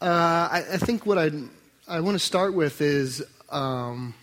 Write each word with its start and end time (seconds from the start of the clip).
Uh, 0.00 0.48
I, 0.50 0.64
I, 0.72 0.76
think 0.78 1.04
what 1.04 1.18
I 1.18 1.30
I 1.86 2.00
want 2.00 2.14
to 2.14 2.24
start 2.24 2.54
with 2.54 2.80
is 2.80 3.22
um, 3.50 4.14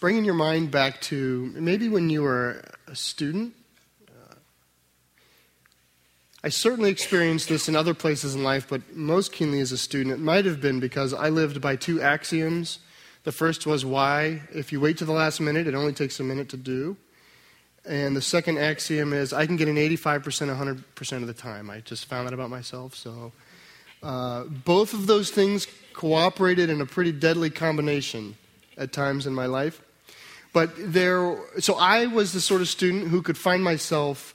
bringing 0.00 0.24
your 0.24 0.32
mind 0.32 0.70
back 0.70 1.02
to 1.02 1.52
maybe 1.54 1.90
when 1.90 2.08
you 2.08 2.22
were 2.22 2.64
a 2.86 2.96
student. 2.96 3.52
Uh, 4.08 4.36
I 6.42 6.48
certainly 6.48 6.88
experienced 6.88 7.50
this 7.50 7.68
in 7.68 7.76
other 7.76 7.92
places 7.92 8.34
in 8.34 8.42
life, 8.42 8.68
but 8.70 8.96
most 8.96 9.30
keenly 9.30 9.60
as 9.60 9.70
a 9.70 9.76
student. 9.76 10.14
It 10.14 10.18
might 10.18 10.46
have 10.46 10.62
been 10.62 10.80
because 10.80 11.12
I 11.12 11.28
lived 11.28 11.60
by 11.60 11.76
two 11.76 12.00
axioms. 12.00 12.78
The 13.24 13.32
first 13.32 13.66
was 13.66 13.84
why, 13.84 14.40
if 14.54 14.72
you 14.72 14.80
wait 14.80 14.96
to 14.96 15.04
the 15.04 15.12
last 15.12 15.40
minute, 15.40 15.66
it 15.66 15.74
only 15.74 15.92
takes 15.92 16.18
a 16.20 16.24
minute 16.24 16.48
to 16.50 16.56
do. 16.56 16.96
And 17.84 18.16
the 18.16 18.22
second 18.22 18.56
axiom 18.56 19.12
is 19.12 19.34
I 19.34 19.44
can 19.44 19.56
get 19.56 19.68
an 19.68 19.76
85%, 19.76 20.82
100% 20.94 21.12
of 21.16 21.26
the 21.26 21.34
time. 21.34 21.68
I 21.68 21.80
just 21.80 22.06
found 22.06 22.26
that 22.26 22.32
about 22.32 22.48
myself. 22.48 22.94
So 22.94 23.32
uh, 24.02 24.44
both 24.44 24.92
of 24.92 25.06
those 25.06 25.30
things 25.30 25.66
cooperated 25.92 26.70
in 26.70 26.80
a 26.80 26.86
pretty 26.86 27.12
deadly 27.12 27.50
combination 27.50 28.36
at 28.76 28.92
times 28.92 29.26
in 29.26 29.34
my 29.34 29.46
life. 29.46 29.82
But 30.52 30.70
there, 30.76 31.36
so 31.58 31.74
I 31.74 32.06
was 32.06 32.32
the 32.32 32.40
sort 32.40 32.60
of 32.60 32.68
student 32.68 33.08
who 33.08 33.22
could 33.22 33.36
find 33.36 33.62
myself 33.62 34.34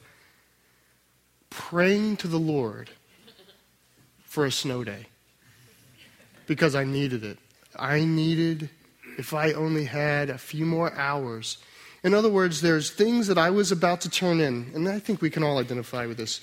praying 1.50 2.18
to 2.18 2.28
the 2.28 2.40
Lord 2.40 2.90
for 4.26 4.46
a 4.46 4.52
snow 4.52 4.84
day 4.84 5.08
because 6.48 6.76
I 6.76 6.84
needed 6.84 7.24
it. 7.24 7.40
I 7.78 8.06
needed, 8.06 8.70
if 9.18 9.34
I 9.34 9.54
only 9.54 9.86
had 9.86 10.30
a 10.30 10.38
few 10.38 10.66
more 10.66 10.94
hours 10.94 11.58
in 12.04 12.14
other 12.14 12.30
words, 12.30 12.60
there's 12.60 12.90
things 12.90 13.28
that 13.28 13.38
I 13.38 13.50
was 13.50 13.72
about 13.72 14.02
to 14.02 14.10
turn 14.10 14.42
in, 14.42 14.72
and 14.76 14.90
I 14.90 15.00
think 15.00 15.22
we 15.22 15.30
can 15.30 15.42
all 15.42 15.58
identify 15.58 16.06
with 16.06 16.18
this. 16.18 16.42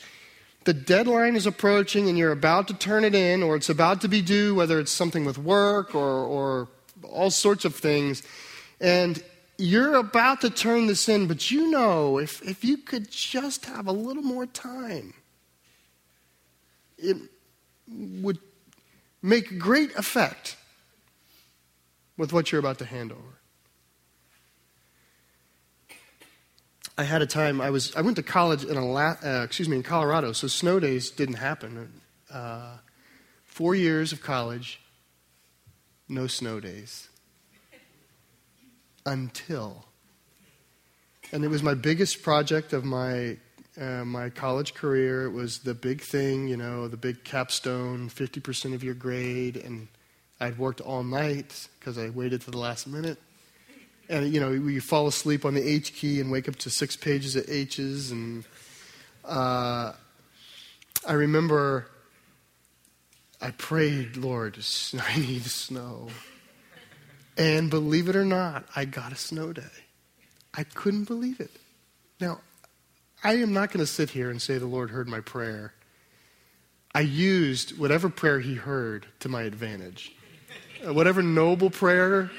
The 0.65 0.75
deadline 0.75 1.37
is 1.37 1.47
approaching, 1.47 2.09
and 2.09 2.19
you're 2.19 2.33
about 2.33 2.69
to 2.69 2.75
turn 2.75 3.05
it 3.05 3.15
in, 3.15 3.43
or 3.43 3.57
it's 3.57 3.71
about 3.71 4.03
to 4.03 4.09
be 4.09 4.21
due, 4.21 4.55
whether 4.55 4.79
it's 4.79 4.93
something 4.93 5.25
with 5.25 5.39
work 5.39 5.95
or, 5.95 6.25
or 6.25 6.69
all 7.03 7.31
sorts 7.31 7.65
of 7.65 7.75
things. 7.75 8.23
And 8.81 9.23
you're 9.57 9.95
about 9.95 10.41
to 10.43 10.51
turn 10.51 10.87
this 10.87 11.09
in, 11.09 11.27
but 11.27 11.51
you 11.51 11.71
know 11.71 12.19
if, 12.19 12.43
if 12.43 12.65
you 12.65 12.79
could 12.79 13.11
just 13.11 13.67
have 13.67 13.87
a 13.87 13.93
little 13.93 14.23
more 14.23 14.47
time, 14.47 15.15
it 16.99 17.17
would 17.89 18.39
make 19.23 19.59
great 19.59 19.95
effect 19.97 20.57
with 22.17 22.33
what 22.33 22.53
you're 22.53 22.59
about 22.59 22.79
to 22.79 22.85
hand 22.85 23.13
over. 23.13 23.40
I 27.01 27.05
had 27.05 27.23
a 27.23 27.27
time. 27.27 27.63
I 27.63 27.71
was 27.71 27.97
I 27.97 28.03
went 28.03 28.17
to 28.17 28.23
college 28.23 28.63
in 28.63 28.77
a 28.77 28.95
uh, 28.95 29.43
excuse 29.43 29.71
me 29.71 29.77
in 29.77 29.83
Colorado, 29.83 30.33
so 30.33 30.49
snow 30.49 30.79
days 30.79 31.11
didn't 31.11 31.37
happen. 31.37 32.03
Uh, 32.31 32.77
four 33.43 33.75
years 33.75 34.13
of 34.13 34.21
college, 34.21 34.83
no 36.11 36.27
snow 36.27 36.61
days 36.61 37.09
until, 39.07 39.87
and 41.33 41.43
it 41.43 41.49
was 41.49 41.63
my 41.63 41.73
biggest 41.73 42.23
project 42.23 42.75
of 42.75 42.85
my 42.85 43.39
uh, 43.81 44.05
my 44.05 44.29
college 44.29 44.75
career. 44.75 45.25
It 45.25 45.33
was 45.33 45.61
the 45.61 45.73
big 45.73 46.03
thing, 46.03 46.49
you 46.49 46.59
know, 46.59 46.87
the 46.87 46.99
big 46.99 47.25
capstone, 47.25 48.11
fifty 48.11 48.41
percent 48.41 48.75
of 48.75 48.85
your 48.85 48.93
grade, 48.93 49.57
and 49.57 49.89
I'd 50.39 50.59
worked 50.59 50.83
all 50.83 51.03
night 51.03 51.67
because 51.79 51.97
I 51.97 52.11
waited 52.11 52.43
to 52.43 52.51
the 52.51 52.59
last 52.59 52.87
minute 52.87 53.17
and 54.11 54.33
you 54.33 54.41
know 54.41 54.51
you 54.51 54.81
fall 54.81 55.07
asleep 55.07 55.45
on 55.45 55.55
the 55.55 55.67
H 55.67 55.95
key 55.95 56.21
and 56.21 56.31
wake 56.31 56.49
up 56.49 56.57
to 56.57 56.71
six 56.71 56.97
pages 56.97 57.37
of 57.37 57.49
H's 57.49 58.11
and 58.11 58.45
uh, 59.25 59.93
I 61.07 61.13
remember 61.13 61.87
I 63.41 63.53
prayed, 63.53 64.17
Lord, 64.17 64.59
I 65.01 65.17
need 65.17 65.45
snow. 65.45 66.09
And 67.37 67.71
believe 67.71 68.09
it 68.09 68.17
or 68.17 68.25
not, 68.25 68.67
I 68.77 68.85
got 68.85 69.13
a 69.13 69.17
snow 69.17 69.53
day. 69.53 69.63
I 70.53 70.65
couldn't 70.65 71.05
believe 71.05 71.41
it. 71.41 71.53
Now, 72.21 72.41
I 73.25 73.37
am 73.37 73.53
not 73.53 73.71
going 73.71 73.81
to 73.81 73.91
sit 73.91 74.11
here 74.11 74.31
and 74.31 74.43
say 74.43 74.59
the 74.59 74.67
Lord 74.67 74.91
heard 74.91 75.09
my 75.09 75.21
prayer. 75.21 75.73
I 76.95 77.01
used 77.01 77.79
whatever 77.79 78.11
prayer 78.11 78.41
He 78.41 78.57
heard 78.57 79.07
to 79.21 79.29
my 79.29 79.43
advantage. 79.43 80.13
Uh, 80.87 80.93
whatever 80.93 81.23
noble 81.23 81.71
prayer 81.71 82.31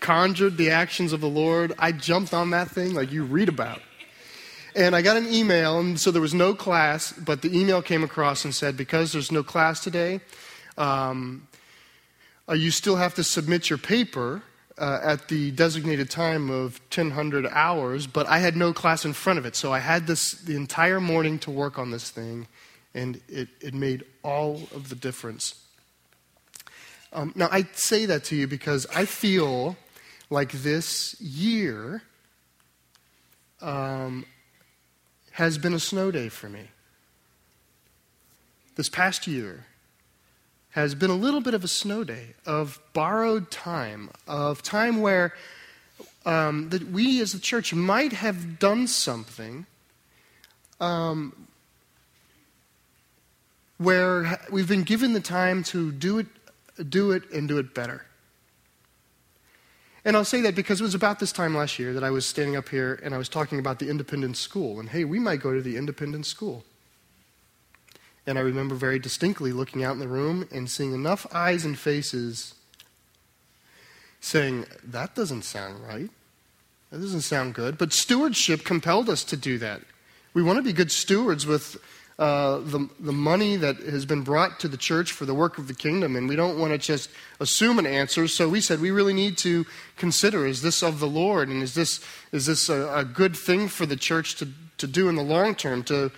conjured 0.00 0.56
the 0.56 0.70
actions 0.70 1.12
of 1.12 1.20
the 1.20 1.28
Lord. 1.28 1.74
I 1.78 1.92
jumped 1.92 2.32
on 2.32 2.50
that 2.50 2.70
thing 2.70 2.94
like 2.94 3.12
you 3.12 3.24
read 3.24 3.48
about. 3.48 3.80
And 4.74 4.94
I 4.94 5.02
got 5.02 5.16
an 5.16 5.32
email, 5.32 5.80
and 5.80 5.98
so 5.98 6.10
there 6.10 6.22
was 6.22 6.34
no 6.34 6.54
class, 6.54 7.12
but 7.12 7.42
the 7.42 7.58
email 7.58 7.82
came 7.82 8.04
across 8.04 8.44
and 8.44 8.54
said, 8.54 8.76
because 8.76 9.12
there's 9.12 9.32
no 9.32 9.42
class 9.42 9.82
today, 9.82 10.20
um, 10.76 11.48
uh, 12.48 12.54
you 12.54 12.70
still 12.70 12.96
have 12.96 13.14
to 13.14 13.24
submit 13.24 13.68
your 13.68 13.78
paper 13.78 14.42
uh, 14.78 15.00
at 15.02 15.28
the 15.28 15.50
designated 15.50 16.10
time 16.10 16.50
of 16.50 16.80
1000 16.94 17.48
hours, 17.50 18.06
but 18.06 18.26
I 18.26 18.38
had 18.38 18.56
no 18.56 18.72
class 18.72 19.04
in 19.04 19.12
front 19.12 19.38
of 19.38 19.46
it. 19.46 19.56
So 19.56 19.72
I 19.72 19.80
had 19.80 20.06
this 20.06 20.32
the 20.32 20.54
entire 20.54 21.00
morning 21.00 21.38
to 21.40 21.50
work 21.50 21.78
on 21.78 21.90
this 21.90 22.10
thing, 22.10 22.46
and 22.94 23.20
it, 23.28 23.48
it 23.60 23.74
made 23.74 24.04
all 24.22 24.68
of 24.74 24.88
the 24.88 24.94
difference. 24.94 25.54
Um, 27.12 27.32
now, 27.34 27.48
I 27.50 27.66
say 27.72 28.06
that 28.06 28.24
to 28.24 28.36
you 28.36 28.46
because 28.46 28.86
I 28.94 29.06
feel 29.06 29.76
like 30.30 30.52
this 30.52 31.20
year 31.20 32.02
um, 33.60 34.26
has 35.32 35.58
been 35.58 35.74
a 35.74 35.80
snow 35.80 36.10
day 36.10 36.28
for 36.28 36.48
me. 36.48 36.68
This 38.76 38.88
past 38.88 39.26
year 39.26 39.66
has 40.70 40.94
been 40.94 41.10
a 41.10 41.16
little 41.16 41.40
bit 41.40 41.54
of 41.54 41.64
a 41.64 41.68
snow 41.68 42.04
day 42.04 42.34
of 42.46 42.78
borrowed 42.92 43.50
time, 43.50 44.10
of 44.26 44.62
time 44.62 45.00
where 45.00 45.34
um, 46.24 46.68
that 46.70 46.90
we 46.90 47.20
as 47.20 47.32
the 47.32 47.38
church 47.38 47.72
might 47.72 48.12
have 48.12 48.58
done 48.58 48.86
something 48.86 49.66
um, 50.80 51.48
where 53.78 54.38
we've 54.50 54.68
been 54.68 54.82
given 54.82 55.12
the 55.12 55.20
time 55.20 55.62
to 55.64 55.90
do 55.90 56.18
it, 56.18 56.26
do 56.88 57.12
it, 57.12 57.30
and 57.30 57.48
do 57.48 57.58
it 57.58 57.74
better. 57.74 58.04
And 60.08 60.16
I'll 60.16 60.24
say 60.24 60.40
that 60.40 60.54
because 60.54 60.80
it 60.80 60.84
was 60.84 60.94
about 60.94 61.18
this 61.18 61.32
time 61.32 61.54
last 61.54 61.78
year 61.78 61.92
that 61.92 62.02
I 62.02 62.08
was 62.08 62.24
standing 62.24 62.56
up 62.56 62.70
here 62.70 62.98
and 63.02 63.14
I 63.14 63.18
was 63.18 63.28
talking 63.28 63.58
about 63.58 63.78
the 63.78 63.90
independent 63.90 64.38
school. 64.38 64.80
And 64.80 64.88
hey, 64.88 65.04
we 65.04 65.18
might 65.18 65.42
go 65.42 65.52
to 65.52 65.60
the 65.60 65.76
independent 65.76 66.24
school. 66.24 66.64
And 68.26 68.38
I 68.38 68.40
remember 68.40 68.74
very 68.74 68.98
distinctly 68.98 69.52
looking 69.52 69.84
out 69.84 69.92
in 69.92 69.98
the 69.98 70.08
room 70.08 70.48
and 70.50 70.70
seeing 70.70 70.94
enough 70.94 71.26
eyes 71.34 71.66
and 71.66 71.78
faces 71.78 72.54
saying, 74.18 74.64
That 74.82 75.14
doesn't 75.14 75.42
sound 75.42 75.86
right. 75.86 76.08
That 76.90 77.02
doesn't 77.02 77.20
sound 77.20 77.52
good. 77.52 77.76
But 77.76 77.92
stewardship 77.92 78.64
compelled 78.64 79.10
us 79.10 79.22
to 79.24 79.36
do 79.36 79.58
that. 79.58 79.82
We 80.32 80.42
want 80.42 80.56
to 80.56 80.62
be 80.62 80.72
good 80.72 80.90
stewards 80.90 81.46
with 81.46 81.76
uh, 82.18 82.58
the, 82.58 82.88
the 82.98 83.12
money 83.12 83.54
that 83.54 83.76
has 83.76 84.04
been 84.04 84.22
brought 84.22 84.58
to 84.58 84.66
the 84.66 84.76
church 84.76 85.12
for 85.12 85.24
the 85.24 85.34
work 85.34 85.56
of 85.56 85.68
the 85.68 85.74
kingdom, 85.74 86.16
and 86.16 86.28
we 86.28 86.34
don't 86.34 86.58
want 86.58 86.72
to 86.72 86.78
just 86.78 87.10
assume 87.38 87.78
an 87.78 87.86
answer. 87.86 88.26
So 88.26 88.48
we 88.48 88.60
said 88.60 88.80
we 88.80 88.90
really 88.90 89.12
need 89.12 89.38
to 89.38 89.64
consider 89.96 90.44
is 90.44 90.60
this 90.60 90.82
of 90.82 90.98
the 90.98 91.06
Lord, 91.06 91.48
and 91.48 91.62
is 91.62 91.74
this, 91.74 92.04
is 92.32 92.46
this 92.46 92.68
a, 92.68 92.92
a 92.92 93.04
good 93.04 93.36
thing 93.36 93.68
for 93.68 93.86
the 93.86 93.96
church 93.96 94.34
to, 94.36 94.48
to 94.78 94.88
do 94.88 95.08
in 95.08 95.14
the 95.14 95.22
long 95.22 95.54
term, 95.54 95.84
to 95.84 96.10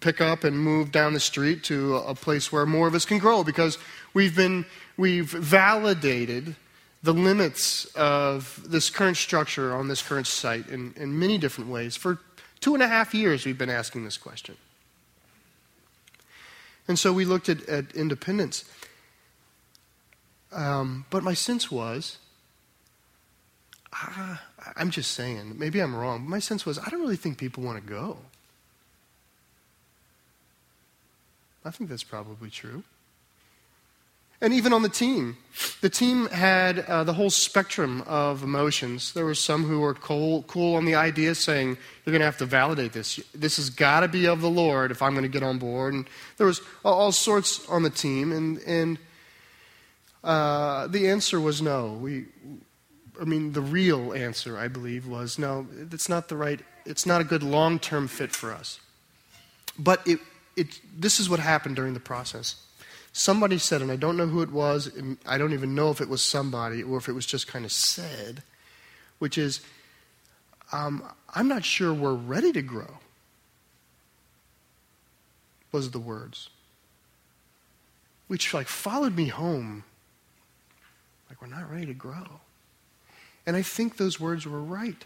pick 0.00 0.20
up 0.20 0.42
and 0.42 0.58
move 0.58 0.90
down 0.90 1.12
the 1.12 1.20
street 1.20 1.62
to 1.64 1.96
a 1.98 2.14
place 2.14 2.50
where 2.50 2.66
more 2.66 2.88
of 2.88 2.94
us 2.94 3.04
can 3.04 3.18
grow? 3.18 3.44
Because 3.44 3.78
we've 4.12 4.34
been, 4.34 4.66
we've 4.96 5.30
validated 5.30 6.56
the 7.04 7.14
limits 7.14 7.84
of 7.94 8.60
this 8.66 8.90
current 8.90 9.18
structure 9.18 9.72
on 9.72 9.86
this 9.86 10.02
current 10.02 10.26
site 10.26 10.66
in, 10.68 10.94
in 10.96 11.16
many 11.16 11.38
different 11.38 11.70
ways. 11.70 11.96
For 11.96 12.18
two 12.58 12.74
and 12.74 12.82
a 12.82 12.88
half 12.88 13.14
years, 13.14 13.44
we've 13.44 13.58
been 13.58 13.70
asking 13.70 14.04
this 14.04 14.16
question. 14.16 14.56
And 16.86 16.98
so 16.98 17.12
we 17.12 17.24
looked 17.24 17.48
at, 17.48 17.66
at 17.68 17.94
independence. 17.94 18.64
Um, 20.52 21.06
but 21.10 21.22
my 21.22 21.34
sense 21.34 21.70
was, 21.70 22.18
ah, 23.92 24.42
I'm 24.76 24.90
just 24.90 25.12
saying, 25.12 25.58
maybe 25.58 25.80
I'm 25.80 25.94
wrong, 25.94 26.24
but 26.24 26.30
my 26.30 26.38
sense 26.38 26.64
was, 26.64 26.78
I 26.78 26.88
don't 26.90 27.00
really 27.00 27.16
think 27.16 27.38
people 27.38 27.62
want 27.62 27.82
to 27.82 27.88
go. 27.88 28.18
I 31.64 31.70
think 31.70 31.88
that's 31.88 32.04
probably 32.04 32.50
true. 32.50 32.84
And 34.44 34.52
even 34.52 34.74
on 34.74 34.82
the 34.82 34.90
team, 34.90 35.38
the 35.80 35.88
team 35.88 36.26
had 36.26 36.80
uh, 36.80 37.02
the 37.02 37.14
whole 37.14 37.30
spectrum 37.30 38.02
of 38.02 38.42
emotions. 38.42 39.14
There 39.14 39.24
were 39.24 39.34
some 39.34 39.64
who 39.64 39.80
were 39.80 39.94
cool, 39.94 40.42
cool 40.42 40.74
on 40.74 40.84
the 40.84 40.96
idea, 40.96 41.34
saying, 41.34 41.78
You're 42.04 42.12
going 42.12 42.20
to 42.20 42.26
have 42.26 42.36
to 42.36 42.44
validate 42.44 42.92
this. 42.92 43.18
This 43.34 43.56
has 43.56 43.70
got 43.70 44.00
to 44.00 44.08
be 44.08 44.26
of 44.26 44.42
the 44.42 44.50
Lord 44.50 44.90
if 44.90 45.00
I'm 45.00 45.12
going 45.12 45.22
to 45.22 45.30
get 45.30 45.42
on 45.42 45.58
board. 45.58 45.94
And 45.94 46.06
there 46.36 46.46
was 46.46 46.60
all, 46.84 47.10
sorts 47.10 47.66
on 47.70 47.84
the 47.84 47.90
team. 47.90 48.32
And, 48.32 48.58
and 48.66 48.98
uh, 50.22 50.88
the 50.88 51.08
answer 51.08 51.40
was 51.40 51.62
no. 51.62 51.94
We, 51.94 52.26
I 53.18 53.24
mean, 53.24 53.52
the 53.54 53.62
real 53.62 54.12
answer, 54.12 54.58
I 54.58 54.68
believe, 54.68 55.06
was 55.06 55.38
no, 55.38 55.66
it's 55.90 56.10
not 56.10 56.28
the 56.28 56.36
right, 56.36 56.60
it's 56.84 57.06
not 57.06 57.22
a 57.22 57.24
good 57.24 57.42
long 57.42 57.78
term 57.78 58.08
fit 58.08 58.32
for 58.32 58.52
us. 58.52 58.78
But 59.78 60.06
it, 60.06 60.20
it, 60.54 60.80
this 60.94 61.18
is 61.18 61.30
what 61.30 61.40
happened 61.40 61.76
during 61.76 61.94
the 61.94 62.00
process 62.00 62.63
somebody 63.14 63.58
said, 63.58 63.80
and 63.80 63.92
I 63.92 63.96
don't 63.96 64.16
know 64.16 64.26
who 64.26 64.42
it 64.42 64.50
was, 64.50 64.90
I 65.24 65.38
don't 65.38 65.52
even 65.52 65.74
know 65.74 65.90
if 65.90 66.00
it 66.00 66.08
was 66.08 66.20
somebody 66.20 66.82
or 66.82 66.98
if 66.98 67.08
it 67.08 67.12
was 67.12 67.24
just 67.24 67.46
kind 67.46 67.64
of 67.64 67.70
said, 67.70 68.42
which 69.20 69.38
is, 69.38 69.60
um, 70.72 71.02
I'm 71.32 71.46
not 71.46 71.64
sure 71.64 71.94
we're 71.94 72.12
ready 72.12 72.52
to 72.52 72.60
grow, 72.60 72.98
was 75.70 75.92
the 75.92 76.00
words. 76.00 76.50
Which 78.26 78.52
like 78.52 78.66
followed 78.66 79.16
me 79.16 79.28
home. 79.28 79.84
Like 81.30 81.40
we're 81.40 81.46
not 81.46 81.70
ready 81.70 81.86
to 81.86 81.94
grow. 81.94 82.40
And 83.46 83.54
I 83.54 83.62
think 83.62 83.96
those 83.96 84.18
words 84.18 84.44
were 84.44 84.62
right. 84.62 85.04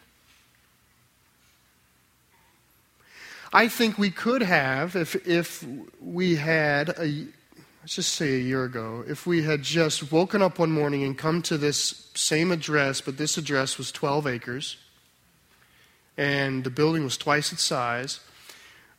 I 3.52 3.68
think 3.68 3.98
we 3.98 4.10
could 4.10 4.42
have, 4.42 4.96
if, 4.96 5.26
if 5.26 5.64
we 6.00 6.36
had, 6.36 6.90
a, 6.90 7.26
let's 7.88 7.96
just 7.96 8.16
say 8.16 8.34
a 8.34 8.38
year 8.38 8.64
ago, 8.64 9.02
if 9.08 9.26
we 9.26 9.44
had 9.44 9.62
just 9.62 10.12
woken 10.12 10.42
up 10.42 10.58
one 10.58 10.70
morning 10.70 11.04
and 11.04 11.16
come 11.16 11.40
to 11.40 11.56
this 11.56 12.10
same 12.14 12.52
address, 12.52 13.00
but 13.00 13.16
this 13.16 13.38
address 13.38 13.78
was 13.78 13.90
12 13.90 14.26
acres, 14.26 14.76
and 16.18 16.64
the 16.64 16.70
building 16.70 17.02
was 17.02 17.16
twice 17.16 17.50
its 17.50 17.62
size, 17.62 18.20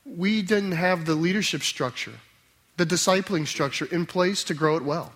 we 0.03 0.41
didn't 0.41 0.71
have 0.71 1.05
the 1.05 1.13
leadership 1.13 1.61
structure, 1.61 2.15
the 2.77 2.85
discipling 2.85 3.45
structure 3.45 3.85
in 3.91 4.07
place 4.07 4.43
to 4.43 4.55
grow 4.55 4.75
it 4.75 4.81
well. 4.81 5.13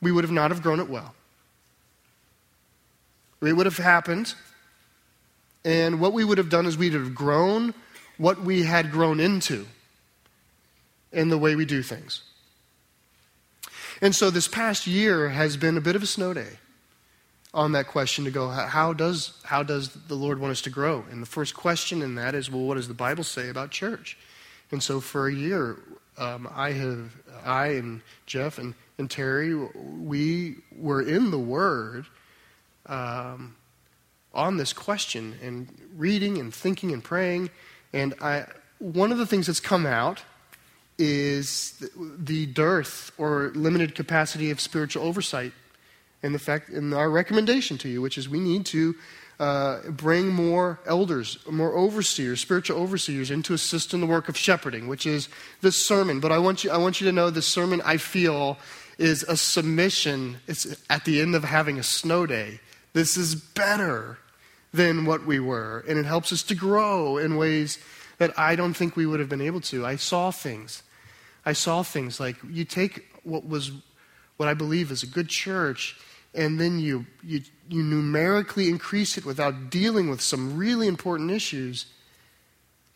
We 0.00 0.10
would 0.10 0.24
have 0.24 0.32
not 0.32 0.50
have 0.50 0.60
grown 0.60 0.80
it 0.80 0.88
well. 0.88 1.14
It 3.40 3.52
would 3.52 3.66
have 3.66 3.76
happened, 3.76 4.34
and 5.64 6.00
what 6.00 6.12
we 6.12 6.24
would 6.24 6.38
have 6.38 6.50
done 6.50 6.66
is 6.66 6.76
we'd 6.76 6.94
have 6.94 7.14
grown 7.14 7.74
what 8.18 8.40
we 8.40 8.64
had 8.64 8.90
grown 8.90 9.20
into 9.20 9.68
in 11.12 11.28
the 11.28 11.38
way 11.38 11.54
we 11.54 11.64
do 11.64 11.84
things. 11.84 12.22
And 14.02 14.16
so 14.16 14.30
this 14.30 14.48
past 14.48 14.88
year 14.88 15.28
has 15.28 15.56
been 15.56 15.76
a 15.76 15.80
bit 15.80 15.94
of 15.94 16.02
a 16.02 16.06
snow 16.06 16.34
day 16.34 16.58
on 17.54 17.70
that 17.72 17.86
question 17.86 18.24
to 18.24 18.32
go, 18.32 18.48
how 18.48 18.92
does, 18.92 19.38
how 19.44 19.62
does 19.62 19.90
the 19.90 20.16
Lord 20.16 20.40
want 20.40 20.50
us 20.50 20.60
to 20.62 20.70
grow? 20.70 21.04
And 21.08 21.22
the 21.22 21.26
first 21.26 21.54
question 21.54 22.02
in 22.02 22.16
that 22.16 22.34
is, 22.34 22.50
well, 22.50 22.62
what 22.62 22.74
does 22.74 22.88
the 22.88 22.94
Bible 22.94 23.22
say 23.22 23.48
about 23.48 23.70
church? 23.70 24.18
And 24.72 24.82
so 24.82 25.00
for 25.00 25.28
a 25.28 25.32
year, 25.32 25.78
um, 26.18 26.48
I 26.52 26.72
have, 26.72 27.12
I 27.44 27.66
and 27.68 28.00
Jeff 28.26 28.58
and, 28.58 28.74
and 28.98 29.08
Terry, 29.08 29.54
we 29.54 30.56
were 30.76 31.02
in 31.02 31.30
the 31.30 31.38
Word 31.38 32.06
um, 32.86 33.54
on 34.34 34.56
this 34.56 34.72
question 34.72 35.38
and 35.40 35.68
reading 35.96 36.38
and 36.38 36.52
thinking 36.52 36.92
and 36.92 37.04
praying. 37.04 37.50
And 37.92 38.14
I, 38.20 38.46
one 38.80 39.12
of 39.12 39.18
the 39.18 39.26
things 39.26 39.46
that's 39.46 39.60
come 39.60 39.86
out 39.86 40.22
is 40.98 41.90
the 42.18 42.46
dearth 42.46 43.12
or 43.18 43.50
limited 43.54 43.94
capacity 43.94 44.50
of 44.50 44.60
spiritual 44.60 45.04
oversight 45.04 45.52
and 46.22 46.34
the 46.34 46.38
fact 46.38 46.68
and 46.68 46.94
our 46.94 47.10
recommendation 47.10 47.78
to 47.78 47.88
you 47.88 48.00
which 48.00 48.18
is 48.18 48.28
we 48.28 48.38
need 48.38 48.64
to 48.66 48.94
uh, 49.40 49.80
bring 49.90 50.28
more 50.28 50.78
elders 50.86 51.38
more 51.50 51.76
overseers 51.76 52.40
spiritual 52.40 52.78
overseers 52.78 53.30
in 53.30 53.42
to 53.42 53.54
assist 53.54 53.92
in 53.94 54.00
the 54.00 54.06
work 54.06 54.28
of 54.28 54.36
shepherding 54.36 54.86
which 54.86 55.06
is 55.06 55.28
this 55.62 55.76
sermon. 55.76 56.20
But 56.20 56.32
i 56.32 56.38
want 56.38 56.62
you 56.62 56.70
i 56.70 56.76
want 56.76 57.00
you 57.00 57.06
to 57.06 57.12
know 57.12 57.30
this 57.30 57.46
sermon 57.46 57.80
i 57.84 57.96
feel 57.96 58.58
is 58.98 59.22
a 59.24 59.36
submission. 59.36 60.36
It's 60.46 60.76
at 60.88 61.04
the 61.04 61.20
end 61.20 61.34
of 61.34 61.44
having 61.44 61.78
a 61.78 61.82
snow 61.82 62.26
day. 62.26 62.60
This 62.92 63.16
is 63.16 63.34
better 63.34 64.18
than 64.72 65.06
what 65.06 65.26
we 65.26 65.40
were 65.40 65.84
and 65.88 65.98
it 65.98 66.06
helps 66.06 66.32
us 66.32 66.42
to 66.44 66.54
grow 66.54 67.16
in 67.18 67.36
ways 67.36 67.78
that 68.22 68.38
i 68.38 68.56
don't 68.56 68.74
think 68.74 68.96
we 68.96 69.06
would 69.06 69.20
have 69.20 69.28
been 69.28 69.46
able 69.50 69.60
to 69.60 69.84
i 69.84 69.96
saw 69.96 70.30
things 70.30 70.82
i 71.44 71.52
saw 71.52 71.82
things 71.82 72.18
like 72.18 72.36
you 72.48 72.64
take 72.64 73.04
what 73.24 73.46
was 73.46 73.72
what 74.36 74.48
i 74.48 74.54
believe 74.54 74.90
is 74.90 75.02
a 75.02 75.06
good 75.06 75.28
church 75.28 75.96
and 76.34 76.58
then 76.58 76.78
you, 76.78 77.06
you, 77.22 77.42
you 77.68 77.82
numerically 77.82 78.68
increase 78.68 79.18
it 79.18 79.24
without 79.24 79.70
dealing 79.70 80.08
with 80.08 80.20
some 80.20 80.56
really 80.56 80.86
important 80.86 81.30
issues, 81.30 81.86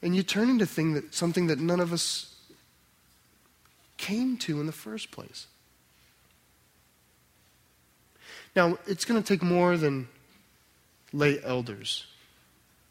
and 0.02 0.16
you 0.16 0.22
turn 0.22 0.48
into 0.48 0.64
thing 0.66 0.94
that, 0.94 1.14
something 1.14 1.46
that 1.48 1.58
none 1.58 1.80
of 1.80 1.92
us 1.92 2.34
came 3.98 4.36
to 4.38 4.60
in 4.60 4.66
the 4.66 4.72
first 4.72 5.10
place. 5.10 5.46
Now, 8.54 8.78
it's 8.86 9.04
going 9.04 9.22
to 9.22 9.26
take 9.26 9.42
more 9.42 9.76
than 9.76 10.08
lay 11.12 11.42
elders. 11.42 12.06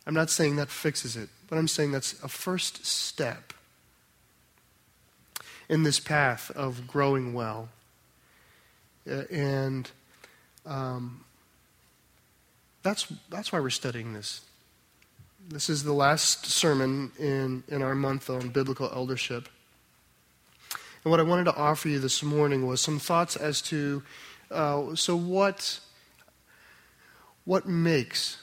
I'm 0.05 0.13
not 0.13 0.29
saying 0.29 0.57
that 0.57 0.69
fixes 0.69 1.15
it, 1.15 1.29
but 1.49 1.57
I'm 1.57 1.67
saying 1.67 1.91
that's 1.91 2.21
a 2.23 2.27
first 2.27 2.85
step 2.85 3.53
in 5.67 5.83
this 5.83 5.99
path 5.99 6.51
of 6.51 6.87
growing 6.87 7.33
well. 7.33 7.69
Uh, 9.09 9.23
and 9.31 9.89
um, 10.65 11.23
that's, 12.83 13.11
that's 13.29 13.51
why 13.51 13.59
we're 13.59 13.69
studying 13.69 14.13
this. 14.13 14.41
This 15.47 15.69
is 15.69 15.83
the 15.83 15.93
last 15.93 16.45
sermon 16.45 17.11
in, 17.19 17.63
in 17.67 17.81
our 17.81 17.95
month 17.95 18.29
on 18.29 18.49
biblical 18.49 18.89
eldership. 18.91 19.49
And 21.03 21.11
what 21.11 21.19
I 21.19 21.23
wanted 21.23 21.43
to 21.45 21.55
offer 21.55 21.87
you 21.87 21.99
this 21.99 22.23
morning 22.23 22.65
was 22.65 22.81
some 22.81 22.97
thoughts 22.97 23.35
as 23.35 23.61
to 23.63 24.01
uh, 24.49 24.95
so 24.95 25.15
what, 25.15 25.79
what 27.43 27.67
makes 27.67 28.37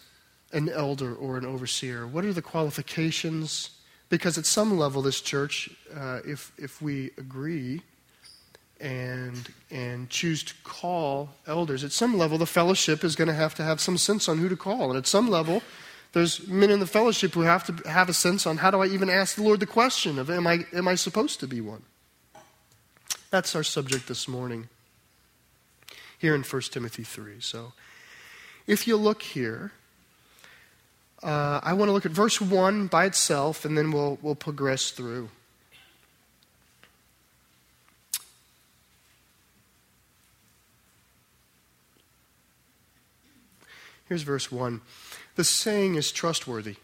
an 0.52 0.68
elder 0.68 1.14
or 1.14 1.38
an 1.38 1.46
overseer? 1.46 2.06
What 2.06 2.24
are 2.24 2.32
the 2.32 2.42
qualifications? 2.42 3.70
Because 4.08 4.36
at 4.36 4.46
some 4.46 4.78
level, 4.78 5.02
this 5.02 5.20
church, 5.20 5.70
uh, 5.94 6.20
if, 6.24 6.52
if 6.58 6.82
we 6.82 7.10
agree, 7.16 7.82
and 8.82 9.52
and 9.70 10.10
choose 10.10 10.42
to 10.42 10.54
call 10.64 11.30
elders 11.46 11.84
at 11.84 11.92
some 11.92 12.18
level 12.18 12.36
the 12.36 12.44
fellowship 12.46 13.04
is 13.04 13.14
going 13.14 13.28
to 13.28 13.34
have 13.34 13.54
to 13.54 13.62
have 13.62 13.80
some 13.80 13.96
sense 13.96 14.28
on 14.28 14.38
who 14.38 14.48
to 14.48 14.56
call 14.56 14.90
and 14.90 14.98
at 14.98 15.06
some 15.06 15.30
level 15.30 15.62
there's 16.12 16.46
men 16.48 16.68
in 16.68 16.80
the 16.80 16.86
fellowship 16.86 17.32
who 17.32 17.42
have 17.42 17.64
to 17.64 17.88
have 17.88 18.08
a 18.08 18.12
sense 18.12 18.44
on 18.44 18.56
how 18.56 18.70
do 18.72 18.82
i 18.82 18.86
even 18.86 19.08
ask 19.08 19.36
the 19.36 19.42
lord 19.42 19.60
the 19.60 19.66
question 19.66 20.18
of 20.18 20.28
am 20.28 20.46
i 20.48 20.66
am 20.72 20.88
i 20.88 20.96
supposed 20.96 21.38
to 21.38 21.46
be 21.46 21.60
one 21.60 21.82
that's 23.30 23.54
our 23.54 23.62
subject 23.62 24.08
this 24.08 24.26
morning 24.26 24.68
here 26.18 26.34
in 26.34 26.42
1 26.42 26.62
timothy 26.62 27.04
3 27.04 27.36
so 27.38 27.72
if 28.66 28.88
you 28.88 28.96
look 28.96 29.22
here 29.22 29.70
uh, 31.22 31.60
i 31.62 31.72
want 31.72 31.88
to 31.88 31.92
look 31.92 32.06
at 32.06 32.12
verse 32.12 32.40
1 32.40 32.86
by 32.86 33.04
itself 33.04 33.64
and 33.64 33.76
then 33.76 33.92
we'll 33.92 34.18
we'll 34.22 34.34
progress 34.34 34.90
through 34.90 35.28
Here's 44.12 44.24
verse 44.24 44.52
1 44.52 44.82
The 45.36 45.44
saying 45.44 45.94
is 45.94 46.12
trustworthy. 46.12 46.76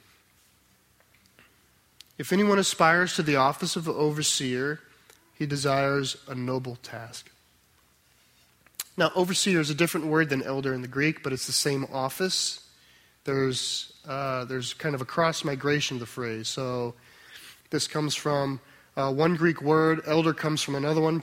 If 2.17 2.33
anyone 2.33 2.59
aspires 2.59 3.15
to 3.17 3.23
the 3.23 3.37
office 3.37 3.77
of 3.77 3.87
overseer, 3.87 4.81
he 5.35 5.45
desires 5.45 6.17
a 6.27 6.35
noble 6.35 6.77
task. 6.77 7.31
Now, 8.97 9.12
overseer 9.15 9.61
is 9.61 9.69
a 9.69 9.75
different 9.75 10.07
word 10.07 10.31
than 10.31 10.43
elder 10.43 10.73
in 10.73 10.81
the 10.81 10.89
Greek, 10.89 11.23
but 11.23 11.35
it's 11.35 11.47
the 11.47 11.53
same 11.53 11.87
office. 11.93 12.67
There's, 13.29 13.93
uh, 14.09 14.47
there's 14.47 14.73
kind 14.73 14.95
of 14.95 15.03
a 15.03 15.05
cross 15.05 15.45
migration 15.45 15.97
of 15.97 16.01
the 16.01 16.07
phrase. 16.07 16.49
So 16.49 16.95
this 17.69 17.87
comes 17.87 18.15
from 18.15 18.59
uh, 18.97 19.13
one 19.13 19.37
Greek 19.37 19.61
word, 19.61 20.01
elder 20.07 20.33
comes 20.33 20.63
from 20.63 20.75
another 20.75 21.03
one, 21.03 21.23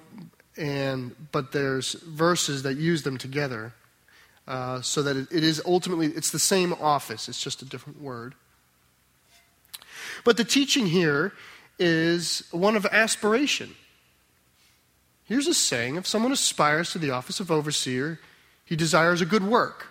and 0.55 1.15
but 1.31 1.51
there's 1.51 1.93
verses 1.93 2.61
that 2.61 2.77
use 2.77 3.01
them 3.01 3.17
together. 3.17 3.73
Uh, 4.47 4.83
so 4.83 5.01
that 5.01 5.17
it, 5.17 5.27
it 5.31 5.43
is 5.43 5.59
ultimately 5.65 6.05
it's 6.05 6.29
the 6.29 6.37
same 6.37 6.73
office 6.73 7.27
it's 7.27 7.41
just 7.41 7.63
a 7.63 7.65
different 7.65 7.99
word 7.99 8.35
but 10.23 10.37
the 10.37 10.43
teaching 10.43 10.85
here 10.85 11.33
is 11.79 12.47
one 12.51 12.75
of 12.75 12.85
aspiration 12.85 13.73
here's 15.23 15.47
a 15.47 15.53
saying 15.55 15.95
if 15.95 16.05
someone 16.05 16.31
aspires 16.31 16.91
to 16.91 16.99
the 16.99 17.09
office 17.09 17.39
of 17.39 17.49
overseer 17.49 18.19
he 18.65 18.75
desires 18.75 19.19
a 19.19 19.25
good 19.25 19.43
work 19.43 19.87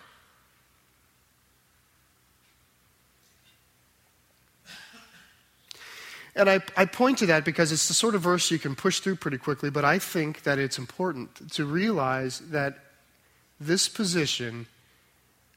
And 6.36 6.50
I, 6.50 6.60
I, 6.76 6.84
point 6.84 7.18
to 7.18 7.26
that 7.26 7.44
because 7.44 7.70
it's 7.70 7.86
the 7.86 7.94
sort 7.94 8.16
of 8.16 8.22
verse 8.22 8.50
you 8.50 8.58
can 8.58 8.74
push 8.74 8.98
through 8.98 9.16
pretty 9.16 9.38
quickly, 9.38 9.70
but 9.70 9.84
I 9.84 10.00
think 10.00 10.42
that 10.42 10.58
it's 10.58 10.78
important 10.78 11.52
to 11.52 11.64
realize 11.64 12.40
that 12.50 12.78
this 13.60 13.88
position 13.88 14.66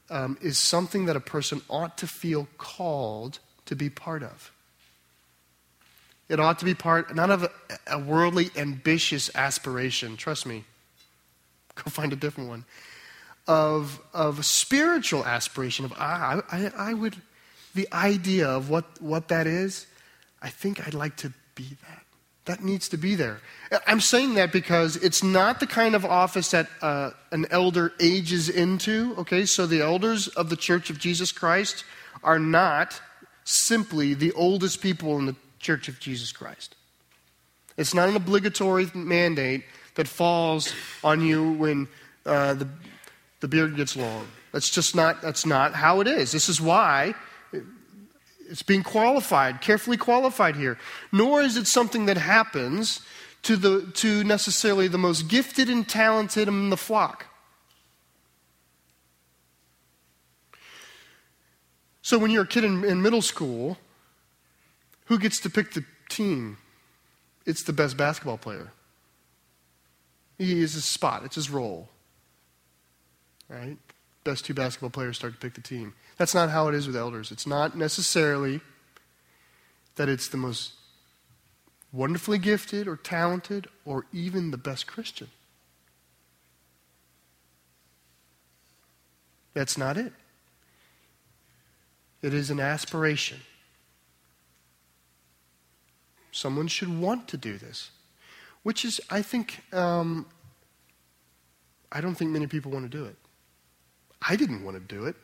um, 0.08 0.38
is 0.40 0.56
something 0.56 1.06
that 1.06 1.16
a 1.16 1.20
person 1.20 1.62
ought 1.68 1.98
to 1.98 2.06
feel 2.06 2.46
called 2.58 3.40
to 3.66 3.74
be 3.74 3.90
part 3.90 4.22
of. 4.22 4.52
It 6.28 6.38
ought 6.38 6.58
to 6.60 6.64
be 6.64 6.74
part 6.74 7.14
not 7.14 7.30
of 7.30 7.42
a, 7.42 7.50
a 7.88 7.98
worldly, 7.98 8.50
ambitious 8.56 9.34
aspiration. 9.34 10.16
Trust 10.16 10.46
me. 10.46 10.64
Go 11.74 11.90
find 11.90 12.12
a 12.12 12.16
different 12.16 12.50
one. 12.50 12.64
Of, 13.46 14.00
of 14.14 14.38
a 14.38 14.42
spiritual 14.42 15.24
aspiration. 15.24 15.86
Of 15.86 15.92
I, 15.94 16.40
I, 16.52 16.70
I 16.76 16.94
would, 16.94 17.16
the 17.74 17.88
idea 17.92 18.46
of 18.46 18.70
what, 18.70 18.84
what 19.00 19.28
that 19.28 19.46
is, 19.46 19.86
I 20.42 20.48
think 20.48 20.86
I'd 20.86 20.94
like 20.94 21.16
to 21.18 21.32
be 21.54 21.76
that. 21.82 22.02
That 22.44 22.64
needs 22.64 22.88
to 22.90 22.96
be 22.96 23.14
there. 23.14 23.40
I'm 23.86 24.00
saying 24.00 24.34
that 24.34 24.52
because 24.52 24.96
it's 24.96 25.22
not 25.22 25.60
the 25.60 25.66
kind 25.66 25.94
of 25.94 26.06
office 26.06 26.50
that 26.52 26.68
uh, 26.80 27.10
an 27.30 27.46
elder 27.50 27.92
ages 28.00 28.48
into. 28.48 29.14
Okay, 29.18 29.44
so 29.44 29.66
the 29.66 29.82
elders 29.82 30.28
of 30.28 30.48
the 30.48 30.56
Church 30.56 30.88
of 30.88 30.98
Jesus 30.98 31.30
Christ 31.30 31.84
are 32.22 32.38
not 32.38 33.02
simply 33.44 34.14
the 34.14 34.32
oldest 34.32 34.80
people 34.80 35.18
in 35.18 35.26
the 35.26 35.36
Church 35.58 35.88
of 35.88 36.00
Jesus 36.00 36.32
Christ. 36.32 36.74
It's 37.76 37.92
not 37.92 38.08
an 38.08 38.16
obligatory 38.16 38.90
mandate 38.94 39.64
that 39.96 40.08
falls 40.08 40.72
on 41.04 41.20
you 41.20 41.52
when 41.52 41.86
uh, 42.24 42.54
the, 42.54 42.68
the 43.40 43.48
beard 43.48 43.76
gets 43.76 43.94
long. 43.94 44.26
That's 44.52 44.70
just 44.70 44.96
not, 44.96 45.20
that's 45.20 45.44
not 45.44 45.74
how 45.74 46.00
it 46.00 46.06
is. 46.06 46.32
This 46.32 46.48
is 46.48 46.60
why 46.60 47.14
it's 48.48 48.62
being 48.62 48.82
qualified, 48.82 49.60
carefully 49.60 49.96
qualified 49.96 50.56
here. 50.56 50.78
Nor 51.12 51.42
is 51.42 51.56
it 51.56 51.66
something 51.66 52.06
that 52.06 52.16
happens 52.16 53.00
to, 53.42 53.56
the, 53.56 53.90
to 53.94 54.24
necessarily 54.24 54.88
the 54.88 54.98
most 54.98 55.28
gifted 55.28 55.68
and 55.68 55.88
talented 55.88 56.48
in 56.48 56.70
the 56.70 56.76
flock. 56.76 57.26
So 62.02 62.18
when 62.18 62.30
you're 62.30 62.44
a 62.44 62.46
kid 62.46 62.64
in, 62.64 62.84
in 62.84 63.02
middle 63.02 63.22
school, 63.22 63.76
who 65.06 65.18
gets 65.18 65.40
to 65.40 65.50
pick 65.50 65.72
the 65.72 65.84
team? 66.08 66.56
It's 67.44 67.62
the 67.62 67.72
best 67.72 67.96
basketball 67.96 68.38
player. 68.38 68.72
He 70.38 70.62
is 70.62 70.74
his 70.74 70.84
spot, 70.84 71.24
it's 71.24 71.34
his 71.34 71.50
role. 71.50 71.88
Right? 73.48 73.78
Best 74.28 74.44
two 74.44 74.52
basketball 74.52 74.90
players 74.90 75.16
start 75.16 75.32
to 75.32 75.38
pick 75.38 75.54
the 75.54 75.62
team. 75.62 75.94
That's 76.18 76.34
not 76.34 76.50
how 76.50 76.68
it 76.68 76.74
is 76.74 76.86
with 76.86 76.94
elders. 76.94 77.32
It's 77.32 77.46
not 77.46 77.74
necessarily 77.78 78.60
that 79.96 80.10
it's 80.10 80.28
the 80.28 80.36
most 80.36 80.74
wonderfully 81.94 82.36
gifted 82.36 82.86
or 82.86 82.94
talented 82.94 83.68
or 83.86 84.04
even 84.12 84.50
the 84.50 84.58
best 84.58 84.86
Christian. 84.86 85.28
That's 89.54 89.78
not 89.78 89.96
it. 89.96 90.12
It 92.20 92.34
is 92.34 92.50
an 92.50 92.60
aspiration. 92.60 93.38
Someone 96.32 96.68
should 96.68 97.00
want 97.00 97.28
to 97.28 97.38
do 97.38 97.56
this, 97.56 97.92
which 98.62 98.84
is, 98.84 99.00
I 99.08 99.22
think, 99.22 99.62
um, 99.72 100.26
I 101.90 102.02
don't 102.02 102.14
think 102.14 102.30
many 102.30 102.46
people 102.46 102.70
want 102.70 102.84
to 102.84 102.94
do 102.94 103.06
it. 103.06 103.16
I 104.26 104.36
didn't 104.36 104.64
want 104.64 104.76
to 104.76 104.94
do 104.94 105.06
it 105.06 105.16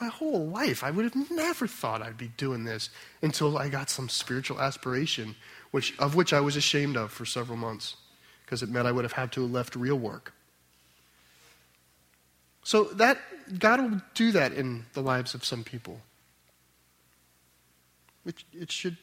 my 0.00 0.08
whole 0.08 0.46
life. 0.46 0.84
I 0.84 0.90
would 0.90 1.04
have 1.04 1.30
never 1.30 1.66
thought 1.66 2.02
I'd 2.02 2.18
be 2.18 2.28
doing 2.28 2.64
this 2.64 2.90
until 3.22 3.56
I 3.56 3.68
got 3.68 3.90
some 3.90 4.08
spiritual 4.08 4.60
aspiration, 4.60 5.36
which, 5.70 5.98
of 5.98 6.14
which 6.14 6.32
I 6.32 6.40
was 6.40 6.56
ashamed 6.56 6.96
of 6.96 7.10
for 7.10 7.24
several 7.24 7.56
months 7.56 7.96
because 8.44 8.62
it 8.62 8.68
meant 8.68 8.86
I 8.86 8.92
would 8.92 9.04
have 9.04 9.12
had 9.12 9.32
to 9.32 9.42
have 9.42 9.50
left 9.50 9.76
real 9.76 9.96
work. 9.96 10.32
So 12.62 12.84
that 12.84 13.18
God 13.58 13.80
will 13.80 14.00
do 14.14 14.32
that 14.32 14.52
in 14.52 14.86
the 14.94 15.02
lives 15.02 15.34
of 15.34 15.44
some 15.44 15.64
people. 15.64 16.00
It, 18.26 18.36
it 18.52 18.72
should 18.72 18.96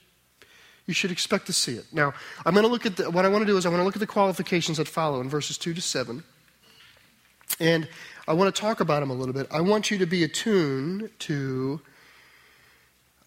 you 0.88 0.96
should 0.96 1.12
expect 1.12 1.46
to 1.46 1.54
see 1.54 1.76
it. 1.76 1.86
Now, 1.92 2.14
I'm 2.44 2.56
going 2.56 2.66
to 2.66 2.72
look 2.72 2.88
at 2.88 2.98
the, 2.98 3.12
what 3.12 3.24
I 3.24 3.30
want 3.30 3.44
to 3.44 3.46
do 3.46 3.56
is 3.56 3.68
I 3.68 3.70
want 3.70 3.82
to 3.82 3.86
look 3.86 3.96
at 3.96 4.00
the 4.00 4.08
qualifications 4.08 4.78
that 4.78 4.88
follow 4.88 5.22
in 5.22 5.30
verses 5.30 5.58
2 5.60 5.76
to 5.76 5.82
7. 5.82 6.24
And 7.62 7.88
I 8.28 8.34
want 8.34 8.54
to 8.54 8.60
talk 8.60 8.80
about 8.80 9.02
them 9.02 9.12
a 9.12 9.14
little 9.14 9.36
bit. 9.36 9.46
I 9.52 9.62
want 9.62 9.92
you 9.92 10.00
to 10.00 10.08
be 10.08 10.24
attuned 10.24 11.12
to, 11.20 11.80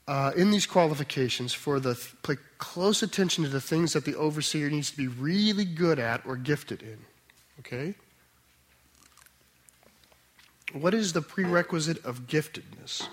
uh, 0.08 0.32
in 0.36 0.50
these 0.50 0.66
qualifications, 0.66 1.54
for 1.54 1.78
the 1.78 1.96
pay 2.24 2.36
close 2.58 3.00
attention 3.02 3.44
to 3.44 3.50
the 3.50 3.60
things 3.60 3.92
that 3.92 4.04
the 4.04 4.16
overseer 4.16 4.68
needs 4.70 4.90
to 4.90 4.96
be 4.96 5.06
really 5.06 5.64
good 5.64 6.00
at 6.00 6.26
or 6.26 6.36
gifted 6.36 6.82
in. 6.82 6.98
Okay? 7.60 7.94
What 10.72 10.94
is 10.94 11.12
the 11.12 11.22
prerequisite 11.22 12.04
of 12.04 12.26
giftedness? 12.26 13.06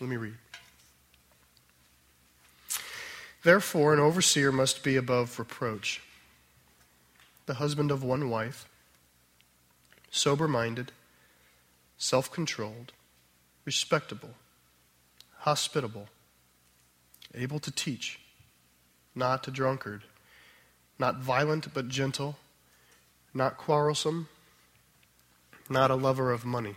Let 0.00 0.08
me 0.08 0.16
read. 0.16 0.34
Therefore, 3.42 3.92
an 3.92 3.98
overseer 3.98 4.52
must 4.52 4.84
be 4.84 4.94
above 4.94 5.36
reproach 5.40 6.00
the 7.46 7.54
husband 7.54 7.90
of 7.90 8.02
one 8.02 8.30
wife, 8.30 8.68
sober 10.10 10.48
minded, 10.48 10.92
self 11.98 12.30
controlled, 12.30 12.92
respectable, 13.64 14.34
hospitable, 15.40 16.08
able 17.34 17.58
to 17.58 17.70
teach, 17.70 18.20
not 19.14 19.46
a 19.46 19.50
drunkard, 19.50 20.04
not 20.98 21.18
violent 21.18 21.72
but 21.74 21.88
gentle, 21.88 22.36
not 23.32 23.58
quarrelsome, 23.58 24.28
not 25.68 25.90
a 25.90 25.94
lover 25.94 26.32
of 26.32 26.44
money. 26.44 26.76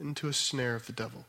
into 0.00 0.28
a 0.28 0.32
snare 0.32 0.74
of 0.74 0.86
the 0.86 0.92
devil. 0.92 1.24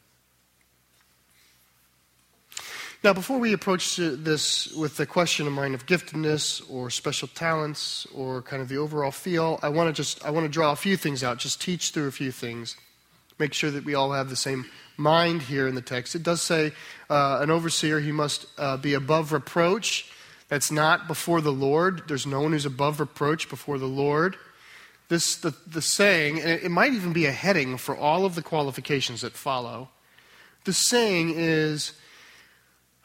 Now, 3.01 3.13
before 3.13 3.37
we 3.37 3.53
approach 3.53 3.95
this 3.95 4.73
with 4.73 4.97
the 4.97 5.05
question 5.05 5.47
of 5.47 5.53
mind 5.53 5.73
of 5.73 5.85
giftedness 5.85 6.61
or 6.69 6.89
special 6.89 7.29
talents 7.29 8.05
or 8.13 8.41
kind 8.41 8.61
of 8.61 8.67
the 8.67 8.77
overall 8.77 9.11
feel, 9.11 9.57
I 9.63 9.69
want 9.69 9.87
to 9.87 9.93
just 9.93 10.25
I 10.25 10.31
want 10.31 10.45
to 10.45 10.51
draw 10.51 10.73
a 10.73 10.75
few 10.75 10.97
things 10.97 11.23
out, 11.23 11.37
just 11.37 11.61
teach 11.61 11.91
through 11.91 12.07
a 12.07 12.11
few 12.11 12.31
things, 12.33 12.75
make 13.39 13.53
sure 13.53 13.71
that 13.71 13.85
we 13.85 13.95
all 13.95 14.11
have 14.11 14.29
the 14.29 14.35
same 14.35 14.65
mind 14.97 15.43
here 15.43 15.65
in 15.65 15.75
the 15.75 15.81
text. 15.81 16.13
It 16.13 16.23
does 16.23 16.41
say 16.41 16.73
uh, 17.09 17.39
an 17.41 17.49
overseer 17.49 18.01
he 18.01 18.11
must 18.11 18.47
uh, 18.57 18.75
be 18.75 18.95
above 18.95 19.31
reproach. 19.31 20.11
That's 20.49 20.69
not 20.69 21.07
before 21.07 21.39
the 21.39 21.53
Lord. 21.53 22.01
There's 22.09 22.27
no 22.27 22.41
one 22.41 22.51
who's 22.51 22.65
above 22.65 22.99
reproach 22.99 23.49
before 23.49 23.77
the 23.77 23.85
Lord 23.85 24.35
this 25.09 25.35
the, 25.35 25.53
the 25.67 25.81
saying, 25.81 26.39
and 26.39 26.51
it 26.61 26.69
might 26.69 26.93
even 26.93 27.13
be 27.13 27.25
a 27.25 27.31
heading 27.31 27.77
for 27.77 27.97
all 27.97 28.25
of 28.25 28.35
the 28.35 28.43
qualifications 28.43 29.21
that 29.21 29.33
follow. 29.33 29.89
The 30.65 30.73
saying 30.73 31.33
is, 31.35 31.93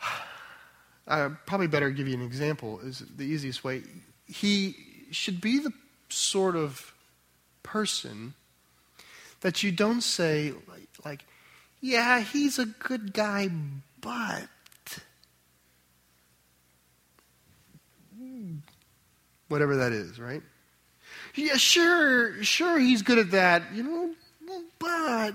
I 1.09 1.31
probably 1.47 1.67
better 1.67 1.91
give 1.91 2.07
you 2.07 2.15
an 2.15 2.23
example, 2.23 2.79
is 2.81 3.03
the 3.17 3.25
easiest 3.25 3.65
way. 3.65 3.83
He 4.27 4.77
should 5.11 5.41
be 5.41 5.59
the 5.59 5.73
sort 6.09 6.57
of 6.57 6.95
person 7.63 8.35
that 9.41 9.63
you 9.63 9.73
don't 9.73 10.03
say, 10.03 10.53
like, 10.69 10.89
like 11.05 11.25
yeah, 11.81 12.21
he's 12.21 12.59
a 12.59 12.67
good 12.67 13.13
guy, 13.13 13.51
but. 14.01 14.49
Whatever 19.49 19.77
that 19.77 19.93
is, 19.93 20.19
right? 20.19 20.43
Yeah, 21.35 21.57
sure, 21.57 22.43
sure, 22.43 22.79
he's 22.79 23.03
good 23.03 23.19
at 23.19 23.31
that, 23.33 23.75
you 23.75 23.83
know, 23.83 24.15
but. 24.79 25.35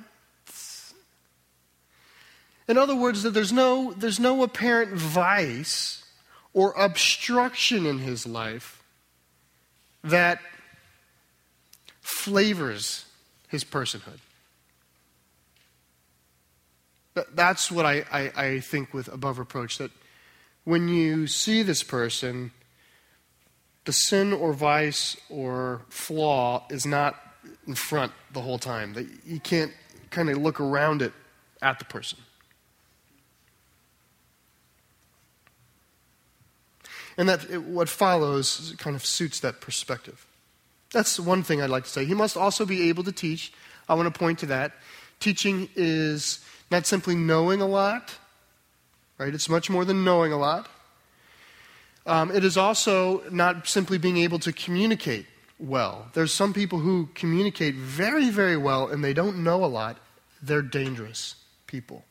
In 2.68 2.78
other 2.78 2.96
words, 2.96 3.24
that 3.24 3.32
there's 3.32 3.52
no, 3.52 3.94
there's 3.94 4.20
no 4.20 4.44
apparent 4.44 4.94
vice 4.94 6.04
or 6.54 6.72
obstruction 6.74 7.88
in 7.88 7.98
his 7.98 8.28
life 8.28 8.84
that 10.04 10.40
flavors 12.02 13.06
his 13.48 13.64
personhood. 13.64 14.20
That's 17.34 17.72
what 17.72 17.86
I, 17.86 18.06
I, 18.12 18.32
I, 18.36 18.60
think 18.60 18.94
with 18.94 19.08
above 19.10 19.40
reproach 19.40 19.78
that 19.80 19.92
when 20.64 20.88
you 20.88 21.28
see 21.28 21.64
this 21.64 21.84
person, 21.84 22.52
the 23.90 23.94
sin 23.94 24.34
or 24.34 24.54
vice 24.54 25.18
or 25.32 25.82
flaw 25.90 26.64
is 26.70 26.86
not 26.86 27.16
in 27.66 27.74
front 27.74 28.12
the 28.34 28.40
whole 28.40 28.60
time. 28.60 28.94
That 28.94 29.08
you 29.26 29.40
can't 29.40 29.72
kind 30.12 30.30
of 30.30 30.38
look 30.38 30.60
around 30.60 31.02
it 31.02 31.12
at 31.60 31.80
the 31.80 31.86
person. 31.86 32.20
And 37.18 37.28
that 37.30 37.50
it, 37.50 37.64
what 37.64 37.90
follows 37.90 38.76
kind 38.78 38.96
of 38.96 39.04
suits 39.04 39.40
that 39.40 39.60
perspective. 39.60 40.24
That's 40.94 41.20
one 41.20 41.42
thing 41.42 41.60
I'd 41.60 41.72
like 41.72 41.86
to 41.86 41.90
say. 41.90 42.06
He 42.06 42.14
must 42.14 42.38
also 42.38 42.68
be 42.68 42.90
able 42.90 43.04
to 43.06 43.12
teach. 43.12 43.52
I 43.88 43.96
want 43.96 44.14
to 44.14 44.20
point 44.20 44.38
to 44.40 44.46
that. 44.46 44.74
Teaching 45.20 45.68
is 45.76 46.46
not 46.70 46.86
simply 46.86 47.16
knowing 47.16 47.60
a 47.60 47.68
lot, 47.68 48.16
right? 49.18 49.34
It's 49.34 49.50
much 49.50 49.68
more 49.68 49.84
than 49.84 50.04
knowing 50.04 50.32
a 50.32 50.38
lot. 50.38 50.70
Um, 52.10 52.32
it 52.32 52.44
is 52.44 52.58
also 52.58 53.22
not 53.30 53.68
simply 53.68 54.00
being 54.00 54.18
able 54.18 54.40
to 54.40 54.52
communicate 54.52 55.28
well. 55.60 56.08
There's 56.14 56.34
some 56.34 56.54
people 56.54 56.80
who 56.80 57.08
communicate 57.14 57.76
very, 57.76 58.32
very 58.32 58.58
well 58.58 58.88
and 58.88 59.04
they 59.04 59.14
don't 59.14 59.44
know 59.44 59.64
a 59.64 59.68
lot. 59.68 60.00
They're 60.42 60.64
dangerous 60.64 61.36
people. 61.68 62.04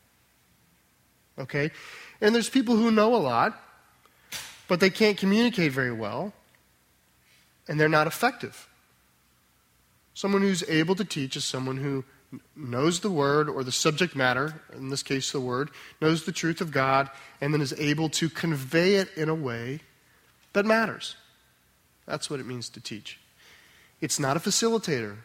Okay? 1.37 1.73
And 2.21 2.33
there's 2.33 2.49
people 2.49 2.77
who 2.77 2.93
know 2.93 3.13
a 3.13 3.19
lot, 3.19 3.61
but 4.69 4.79
they 4.79 4.89
can't 4.89 5.19
communicate 5.19 5.73
very 5.73 5.93
well, 5.93 6.33
and 7.67 7.81
they're 7.81 7.89
not 7.89 8.07
effective. 8.07 8.69
Someone 10.15 10.43
who's 10.43 10.63
able 10.69 10.95
to 10.95 11.05
teach 11.05 11.35
is 11.35 11.45
someone 11.45 11.77
who 11.77 12.05
knows 12.55 13.01
the 13.01 13.11
word 13.11 13.49
or 13.49 13.65
the 13.65 13.73
subject 13.73 14.15
matter, 14.15 14.61
in 14.77 14.91
this 14.91 15.03
case 15.03 15.33
the 15.33 15.41
word, 15.41 15.71
knows 16.01 16.25
the 16.25 16.33
truth 16.33 16.61
of 16.61 16.71
God, 16.71 17.11
and 17.41 17.53
then 17.53 17.61
is 17.61 17.73
able 17.79 18.09
to 18.11 18.29
convey 18.29 18.95
it 18.97 19.09
in 19.17 19.29
a 19.29 19.35
way 19.35 19.81
that 20.59 20.67
matters. 20.67 21.15
That's 22.05 22.29
what 22.29 22.41
it 22.41 22.47
means 22.47 22.69
to 22.71 22.81
teach. 22.81 23.21
It's 24.01 24.19
not 24.19 24.37
a 24.37 24.41
facilitator. 24.41 25.19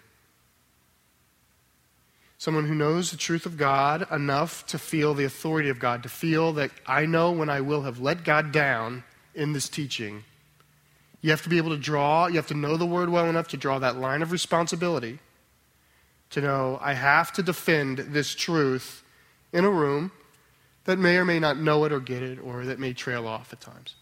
Someone 2.38 2.68
who 2.68 2.76
knows 2.76 3.10
the 3.10 3.18
truth 3.18 3.48
of 3.48 3.58
God 3.58 4.06
enough 4.12 4.64
to 4.68 4.78
feel 4.78 5.16
the 5.16 5.24
authority 5.24 5.70
of 5.70 5.80
God, 5.80 6.04
to 6.04 6.10
feel 6.10 6.54
that 6.54 6.70
I 6.86 7.08
know 7.08 7.32
when 7.32 7.50
I 7.50 7.62
will 7.62 7.82
have 7.82 8.00
let 8.00 8.24
God 8.24 8.52
down 8.52 9.04
in 9.34 9.54
this 9.54 9.68
teaching. 9.68 10.24
You 11.22 11.32
have 11.32 11.42
to 11.44 11.50
be 11.50 11.58
able 11.58 11.72
to 11.72 11.78
draw, 11.78 12.28
you 12.28 12.36
have 12.36 12.48
to 12.48 12.54
know 12.54 12.78
the 12.78 12.86
word 12.86 13.10
well 13.10 13.28
enough 13.28 13.48
to 13.50 13.58
draw 13.58 13.80
that 13.80 13.98
line 13.98 14.22
of 14.22 14.32
responsibility 14.32 15.20
to 16.30 16.42
know 16.42 16.78
I 16.80 16.94
have 16.94 17.32
to 17.34 17.44
defend 17.44 17.98
this 17.98 18.36
truth 18.36 19.04
in 19.52 19.66
a 19.66 19.70
room 19.70 20.12
that 20.86 21.00
may 21.00 21.18
or 21.18 21.26
may 21.26 21.40
not 21.40 21.58
know 21.58 21.86
it 21.86 21.92
or 21.92 22.00
get 22.00 22.22
it 22.22 22.40
or 22.40 22.66
that 22.66 22.78
may 22.78 22.94
trail 22.94 23.28
off 23.28 23.52
at 23.52 23.62
times. 23.62 23.96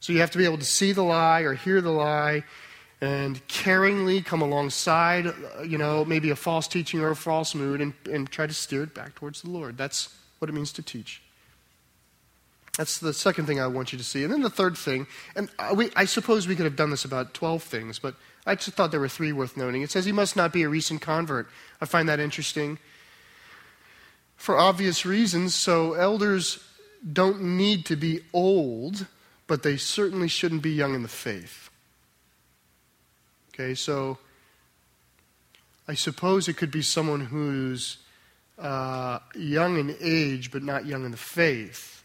So 0.00 0.12
you 0.12 0.20
have 0.20 0.30
to 0.32 0.38
be 0.38 0.44
able 0.44 0.58
to 0.58 0.64
see 0.64 0.92
the 0.92 1.02
lie 1.02 1.40
or 1.40 1.54
hear 1.54 1.80
the 1.80 1.90
lie 1.90 2.44
and 3.00 3.46
caringly 3.46 4.24
come 4.24 4.42
alongside, 4.42 5.32
you 5.64 5.78
know, 5.78 6.04
maybe 6.04 6.30
a 6.30 6.36
false 6.36 6.66
teaching 6.66 7.00
or 7.00 7.10
a 7.10 7.16
false 7.16 7.54
mood 7.54 7.80
and, 7.80 7.94
and 8.10 8.30
try 8.30 8.46
to 8.46 8.54
steer 8.54 8.82
it 8.82 8.94
back 8.94 9.14
towards 9.14 9.42
the 9.42 9.50
Lord. 9.50 9.76
That's 9.76 10.14
what 10.38 10.48
it 10.48 10.52
means 10.52 10.72
to 10.72 10.82
teach. 10.82 11.22
That's 12.76 12.98
the 12.98 13.12
second 13.12 13.46
thing 13.46 13.60
I 13.60 13.66
want 13.66 13.92
you 13.92 13.98
to 13.98 14.04
see. 14.04 14.22
And 14.22 14.32
then 14.32 14.42
the 14.42 14.50
third 14.50 14.76
thing, 14.76 15.08
and 15.34 15.48
we, 15.74 15.90
I 15.96 16.04
suppose 16.04 16.46
we 16.46 16.54
could 16.54 16.64
have 16.64 16.76
done 16.76 16.90
this 16.90 17.04
about 17.04 17.34
12 17.34 17.62
things, 17.62 17.98
but 17.98 18.14
I 18.46 18.54
just 18.54 18.70
thought 18.76 18.92
there 18.92 19.00
were 19.00 19.08
three 19.08 19.32
worth 19.32 19.56
noting. 19.56 19.82
It 19.82 19.90
says 19.90 20.04
he 20.04 20.12
must 20.12 20.36
not 20.36 20.52
be 20.52 20.62
a 20.62 20.68
recent 20.68 21.00
convert. 21.00 21.48
I 21.80 21.86
find 21.86 22.08
that 22.08 22.20
interesting 22.20 22.78
for 24.36 24.56
obvious 24.56 25.04
reasons. 25.04 25.56
So, 25.56 25.94
elders 25.94 26.64
don't 27.12 27.42
need 27.42 27.84
to 27.86 27.96
be 27.96 28.20
old, 28.32 29.06
but 29.48 29.64
they 29.64 29.76
certainly 29.76 30.28
shouldn't 30.28 30.62
be 30.62 30.70
young 30.70 30.94
in 30.94 31.02
the 31.02 31.08
faith. 31.08 31.70
Okay, 33.52 33.74
so 33.74 34.18
I 35.88 35.94
suppose 35.94 36.46
it 36.46 36.56
could 36.56 36.70
be 36.70 36.82
someone 36.82 37.20
who's 37.20 37.96
uh, 38.58 39.18
young 39.34 39.78
in 39.78 39.96
age, 40.00 40.52
but 40.52 40.62
not 40.62 40.86
young 40.86 41.04
in 41.04 41.10
the 41.10 41.16
faith. 41.16 42.04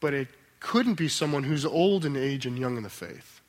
But 0.00 0.14
it 0.14 0.28
couldn't 0.58 0.94
be 0.94 1.08
someone 1.08 1.44
who's 1.44 1.64
old 1.64 2.04
in 2.04 2.16
age 2.16 2.46
and 2.46 2.58
young 2.58 2.76
in 2.76 2.82
the 2.82 2.90
faith. 2.90 3.40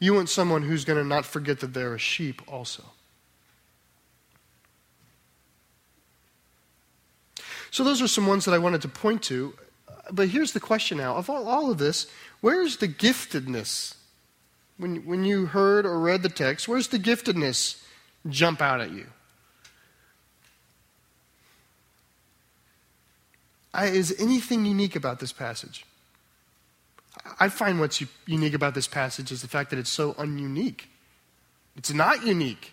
You 0.00 0.14
want 0.14 0.30
someone 0.30 0.62
who's 0.62 0.84
going 0.84 0.98
to 0.98 1.06
not 1.06 1.24
forget 1.24 1.60
that 1.60 1.74
they're 1.74 1.94
a 1.94 1.98
sheep 1.98 2.42
also. 2.48 2.82
So, 7.72 7.84
those 7.84 8.02
are 8.02 8.06
some 8.06 8.26
ones 8.26 8.44
that 8.44 8.52
I 8.52 8.58
wanted 8.58 8.82
to 8.82 8.88
point 8.88 9.22
to. 9.24 9.54
But 10.10 10.28
here's 10.28 10.52
the 10.52 10.60
question 10.60 10.98
now 10.98 11.16
of 11.16 11.30
all, 11.30 11.48
all 11.48 11.70
of 11.70 11.78
this, 11.78 12.06
where's 12.40 12.76
the 12.76 12.86
giftedness? 12.86 13.94
When, 14.76 15.06
when 15.06 15.24
you 15.24 15.46
heard 15.46 15.86
or 15.86 15.98
read 15.98 16.22
the 16.22 16.28
text, 16.28 16.68
where's 16.68 16.88
the 16.88 16.98
giftedness 16.98 17.82
jump 18.28 18.60
out 18.60 18.80
at 18.80 18.90
you? 18.90 19.06
I, 23.72 23.86
is 23.86 24.14
anything 24.18 24.66
unique 24.66 24.94
about 24.94 25.18
this 25.20 25.32
passage? 25.32 25.86
I 27.40 27.48
find 27.48 27.80
what's 27.80 28.02
unique 28.26 28.54
about 28.54 28.74
this 28.74 28.86
passage 28.86 29.32
is 29.32 29.40
the 29.40 29.48
fact 29.48 29.70
that 29.70 29.78
it's 29.78 29.90
so 29.90 30.12
ununique. 30.14 30.82
It's 31.76 31.92
not 31.92 32.26
unique. 32.26 32.72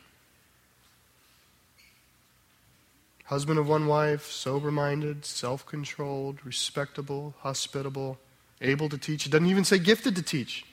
Husband 3.30 3.60
of 3.60 3.70
one 3.70 3.86
wife, 3.86 4.26
sober 4.32 4.72
minded, 4.72 5.24
self 5.24 5.63
controlled, 5.63 6.44
respectable, 6.44 7.36
hospitable, 7.42 8.18
able 8.60 8.89
to 8.89 8.98
teach. 8.98 9.28
It 9.28 9.30
doesn't 9.30 9.46
even 9.46 9.63
say 9.63 9.78
gifted 9.78 10.15
to 10.15 10.24
teach, 10.24 10.65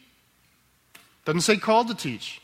it 0.95 1.27
doesn't 1.27 1.43
say 1.43 1.59
called 1.59 1.89
to 1.89 1.95
teach. 1.95 2.41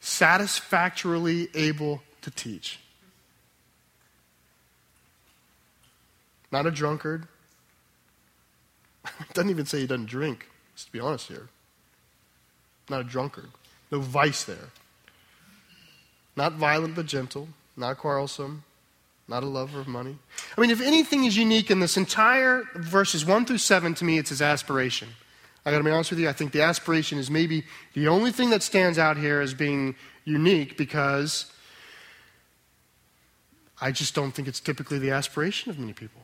Satisfactorily 0.00 1.48
able 1.54 2.02
to 2.22 2.30
teach. 2.30 2.80
Not 6.50 6.64
a 6.64 6.70
drunkard, 6.70 7.28
doesn't 9.34 9.50
even 9.50 9.66
say 9.66 9.80
he 9.80 9.86
doesn't 9.86 10.06
drink, 10.06 10.48
just 10.74 10.86
to 10.86 10.92
be 10.92 11.00
honest 11.00 11.28
here. 11.28 11.50
Not 12.88 13.02
a 13.02 13.04
drunkard. 13.04 13.50
No 13.90 14.00
vice 14.00 14.44
there. 14.44 14.70
Not 16.36 16.54
violent 16.54 16.94
but 16.94 17.06
gentle. 17.06 17.48
Not 17.76 17.98
quarrelsome. 17.98 18.64
Not 19.28 19.42
a 19.42 19.46
lover 19.46 19.80
of 19.80 19.88
money. 19.88 20.18
I 20.56 20.60
mean, 20.60 20.70
if 20.70 20.80
anything 20.80 21.24
is 21.24 21.36
unique 21.36 21.70
in 21.70 21.80
this 21.80 21.96
entire 21.96 22.64
verses 22.74 23.24
1 23.24 23.46
through 23.46 23.58
7, 23.58 23.94
to 23.94 24.04
me, 24.04 24.18
it's 24.18 24.30
his 24.30 24.42
aspiration. 24.42 25.08
I 25.64 25.70
got 25.70 25.78
to 25.78 25.84
be 25.84 25.90
honest 25.90 26.10
with 26.10 26.18
you, 26.18 26.28
I 26.28 26.32
think 26.32 26.52
the 26.52 26.62
aspiration 26.62 27.18
is 27.18 27.30
maybe 27.30 27.64
the 27.94 28.08
only 28.08 28.32
thing 28.32 28.50
that 28.50 28.62
stands 28.62 28.98
out 28.98 29.16
here 29.16 29.40
as 29.40 29.54
being 29.54 29.94
unique 30.24 30.76
because 30.76 31.52
I 33.80 33.92
just 33.92 34.14
don't 34.14 34.32
think 34.32 34.48
it's 34.48 34.60
typically 34.60 34.98
the 34.98 35.10
aspiration 35.10 35.70
of 35.70 35.78
many 35.78 35.92
people. 35.92 36.20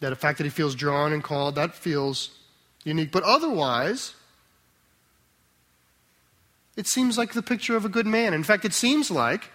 That 0.00 0.10
the 0.10 0.16
fact 0.16 0.38
that 0.38 0.44
he 0.44 0.50
feels 0.50 0.74
drawn 0.74 1.12
and 1.12 1.22
called, 1.22 1.56
that 1.56 1.74
feels 1.74 2.30
unique. 2.84 3.10
But 3.10 3.24
otherwise, 3.24 4.14
it 6.76 6.86
seems 6.86 7.18
like 7.18 7.32
the 7.32 7.42
picture 7.42 7.76
of 7.76 7.84
a 7.84 7.88
good 7.88 8.06
man. 8.06 8.34
In 8.34 8.44
fact, 8.44 8.64
it 8.64 8.74
seems 8.74 9.10
like 9.10 9.50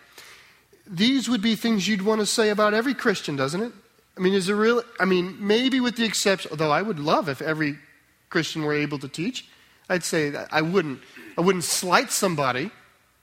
these 0.87 1.27
would 1.27 1.41
be 1.41 1.55
things 1.55 1.87
you'd 1.87 2.03
want 2.03 2.21
to 2.21 2.25
say 2.25 2.49
about 2.49 2.73
every 2.73 2.93
Christian, 2.93 3.35
doesn't 3.35 3.61
it? 3.61 3.71
I 4.17 4.21
mean, 4.21 4.33
is 4.33 4.47
there 4.47 4.55
really, 4.55 4.83
I 4.99 5.05
mean, 5.05 5.35
maybe 5.39 5.79
with 5.79 5.97
the 5.97 6.05
exception, 6.05 6.51
although 6.51 6.71
I 6.71 6.81
would 6.81 6.99
love 6.99 7.27
if 7.27 7.41
every 7.41 7.77
Christian 8.29 8.63
were 8.63 8.73
able 8.73 8.99
to 8.99 9.07
teach. 9.07 9.47
I'd 9.89 10.03
say 10.03 10.33
I 10.51 10.61
wouldn't, 10.61 10.99
I 11.37 11.41
wouldn't 11.41 11.63
slight 11.63 12.11
somebody 12.11 12.71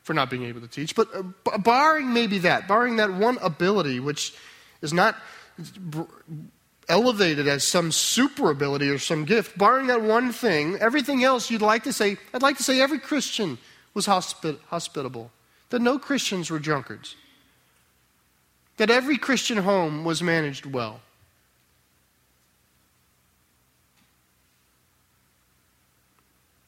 for 0.02 0.14
not 0.14 0.30
being 0.30 0.44
able 0.44 0.60
to 0.60 0.68
teach, 0.68 0.94
but 0.94 1.08
uh, 1.14 1.58
barring 1.58 2.12
maybe 2.12 2.38
that, 2.38 2.66
barring 2.66 2.96
that 2.96 3.12
one 3.12 3.38
ability, 3.42 4.00
which 4.00 4.34
is 4.80 4.92
not 4.92 5.16
elevated 6.88 7.46
as 7.46 7.66
some 7.66 7.92
super 7.92 8.50
ability 8.50 8.88
or 8.88 8.98
some 8.98 9.24
gift, 9.24 9.56
barring 9.56 9.86
that 9.88 10.02
one 10.02 10.32
thing, 10.32 10.76
everything 10.80 11.22
else 11.22 11.50
you'd 11.50 11.62
like 11.62 11.84
to 11.84 11.92
say, 11.92 12.16
I'd 12.32 12.42
like 12.42 12.56
to 12.56 12.62
say 12.62 12.80
every 12.80 12.98
Christian 12.98 13.58
was 13.94 14.06
hospi- 14.06 14.58
hospitable, 14.68 15.30
that 15.70 15.82
no 15.82 15.98
Christians 15.98 16.50
were 16.50 16.58
drunkards, 16.58 17.16
that 18.76 18.90
every 18.90 19.18
Christian 19.18 19.58
home 19.58 20.04
was 20.04 20.22
managed 20.22 20.66
well. 20.66 21.00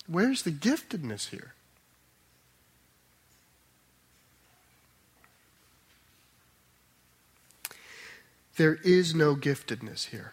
Where's 0.06 0.42
the 0.42 0.50
giftedness 0.50 1.30
here? 1.30 1.54
There 8.56 8.78
is 8.84 9.14
no 9.14 9.34
giftedness 9.34 10.10
here. 10.10 10.32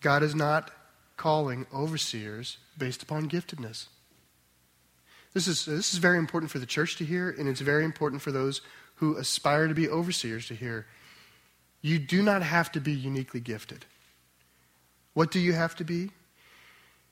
God 0.00 0.22
is 0.22 0.34
not 0.34 0.70
calling 1.16 1.66
overseers 1.72 2.58
based 2.76 3.02
upon 3.02 3.28
giftedness. 3.28 3.86
This 5.32 5.48
is, 5.48 5.64
this 5.64 5.92
is 5.92 5.98
very 5.98 6.18
important 6.18 6.50
for 6.50 6.58
the 6.58 6.66
church 6.66 6.96
to 6.96 7.04
hear, 7.04 7.28
and 7.30 7.48
it's 7.48 7.60
very 7.60 7.84
important 7.84 8.22
for 8.22 8.30
those 8.30 8.60
who 8.96 9.16
aspire 9.16 9.66
to 9.66 9.74
be 9.74 9.88
overseers 9.88 10.46
to 10.48 10.54
hear. 10.54 10.86
You 11.82 11.98
do 11.98 12.22
not 12.22 12.42
have 12.42 12.70
to 12.72 12.80
be 12.80 12.92
uniquely 12.92 13.40
gifted. 13.40 13.84
What 15.12 15.30
do 15.30 15.40
you 15.40 15.52
have 15.52 15.74
to 15.76 15.84
be? 15.84 16.10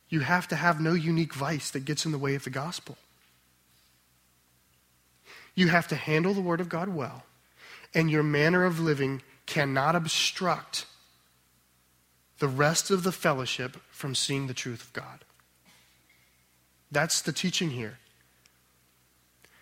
You 0.08 0.20
have 0.20 0.46
to 0.48 0.56
have 0.56 0.80
no 0.80 0.92
unique 0.92 1.34
vice 1.34 1.70
that 1.70 1.84
gets 1.84 2.04
in 2.04 2.12
the 2.12 2.18
way 2.18 2.34
of 2.34 2.44
the 2.44 2.50
gospel. 2.50 2.96
You 5.54 5.68
have 5.68 5.88
to 5.88 5.96
handle 5.96 6.34
the 6.34 6.40
Word 6.40 6.60
of 6.60 6.68
God 6.68 6.88
well, 6.88 7.24
and 7.94 8.10
your 8.10 8.22
manner 8.22 8.64
of 8.64 8.80
living 8.80 9.22
cannot 9.46 9.96
obstruct 9.96 10.86
the 12.42 12.48
rest 12.48 12.90
of 12.90 13.04
the 13.04 13.12
fellowship 13.12 13.76
from 13.92 14.16
seeing 14.16 14.48
the 14.48 14.52
truth 14.52 14.82
of 14.82 14.92
God. 14.92 15.24
That's 16.90 17.22
the 17.22 17.30
teaching 17.30 17.70
here. 17.70 18.00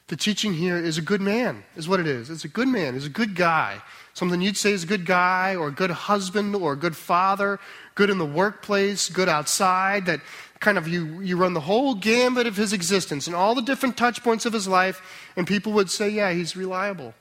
The 0.07 0.17
teaching 0.17 0.55
here 0.55 0.79
is 0.79 0.97
a 0.97 1.03
good 1.03 1.21
man, 1.21 1.65
is 1.77 1.91
what 1.91 2.01
it 2.01 2.07
is. 2.07 2.31
It's 2.31 2.47
a 2.47 2.49
good 2.49 2.69
man, 2.69 2.95
is 2.95 3.05
a 3.05 3.11
good 3.11 3.37
guy. 3.37 3.83
Something 4.15 4.41
you'd 4.41 4.57
say 4.57 4.73
is 4.73 4.85
a 4.85 4.87
good 4.87 5.05
guy, 5.05 5.57
or 5.57 5.69
a 5.69 5.71
good 5.71 5.91
husband, 5.91 6.57
or 6.57 6.73
a 6.73 6.77
good 6.77 6.97
father, 6.97 7.61
good 7.97 8.09
in 8.09 8.17
the 8.17 8.25
workplace, 8.25 9.11
good 9.11 9.29
outside, 9.29 10.07
that 10.07 10.23
kind 10.59 10.79
of 10.79 10.89
you, 10.89 11.21
you 11.21 11.37
run 11.37 11.53
the 11.53 11.61
whole 11.61 11.95
gambit 11.95 12.47
of 12.47 12.57
his 12.57 12.73
existence 12.73 13.27
and 13.27 13.37
all 13.37 13.55
the 13.55 13.61
different 13.61 13.99
touch 13.99 14.25
points 14.25 14.47
of 14.47 14.55
his 14.55 14.67
life, 14.67 15.29
and 15.37 15.47
people 15.47 15.73
would 15.75 15.91
say, 15.91 16.09
yeah, 16.09 16.33
he's 16.33 16.57
reliable. 16.57 17.13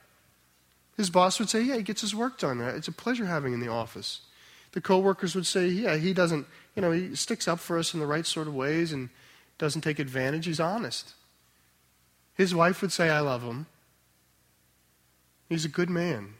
His 0.95 1.09
boss 1.09 1.37
would 1.37 1.49
say, 1.49 1.63
yeah, 1.63 1.75
he 1.75 1.83
gets 1.83 1.99
his 1.99 2.15
work 2.15 2.39
done. 2.39 2.61
It's 2.61 2.87
a 2.87 2.93
pleasure 2.93 3.25
having 3.25 3.51
in 3.51 3.59
the 3.59 3.67
office. 3.67 4.21
The 4.71 4.81
coworkers 4.81 5.35
would 5.35 5.45
say, 5.45 5.67
yeah, 5.67 5.97
he 5.97 6.13
doesn't, 6.13 6.45
you 6.75 6.81
know, 6.81 6.91
he 6.91 7.15
sticks 7.15 7.47
up 7.47 7.59
for 7.59 7.77
us 7.77 7.93
in 7.93 7.99
the 7.99 8.05
right 8.05 8.25
sort 8.25 8.47
of 8.47 8.55
ways 8.55 8.91
and 8.91 9.09
doesn't 9.57 9.81
take 9.81 9.99
advantage. 9.99 10.45
He's 10.45 10.59
honest. 10.59 11.13
His 12.35 12.53
wife 12.53 12.81
would 12.81 12.91
say, 12.91 13.09
I 13.09 13.19
love 13.19 13.41
him. 13.41 13.65
He's 15.49 15.65
a 15.65 15.69
good 15.69 15.89
man. 15.89 16.35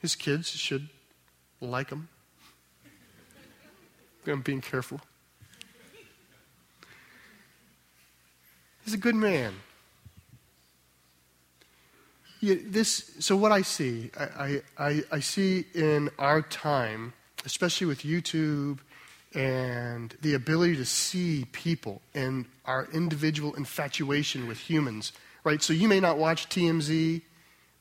His 0.00 0.16
kids 0.16 0.50
should 0.50 0.88
like 1.60 1.90
him. 1.90 2.08
I'm 4.26 4.42
being 4.42 4.60
careful. 4.60 5.00
He's 8.84 8.94
a 8.94 8.98
good 8.98 9.14
man. 9.14 9.54
Yeah, 12.42 12.56
this, 12.60 13.12
so 13.20 13.36
what 13.36 13.52
I 13.52 13.62
see, 13.62 14.10
I, 14.18 14.62
I, 14.76 15.02
I 15.12 15.20
see 15.20 15.64
in 15.74 16.10
our 16.18 16.42
time, 16.42 17.12
especially 17.46 17.86
with 17.86 18.00
YouTube 18.00 18.80
and 19.32 20.12
the 20.22 20.34
ability 20.34 20.74
to 20.74 20.84
see 20.84 21.46
people 21.52 22.02
and 22.16 22.46
our 22.64 22.88
individual 22.92 23.54
infatuation 23.54 24.48
with 24.48 24.58
humans, 24.58 25.12
right? 25.44 25.62
So 25.62 25.72
you 25.72 25.86
may 25.86 26.00
not 26.00 26.18
watch 26.18 26.48
TMZ, 26.48 27.22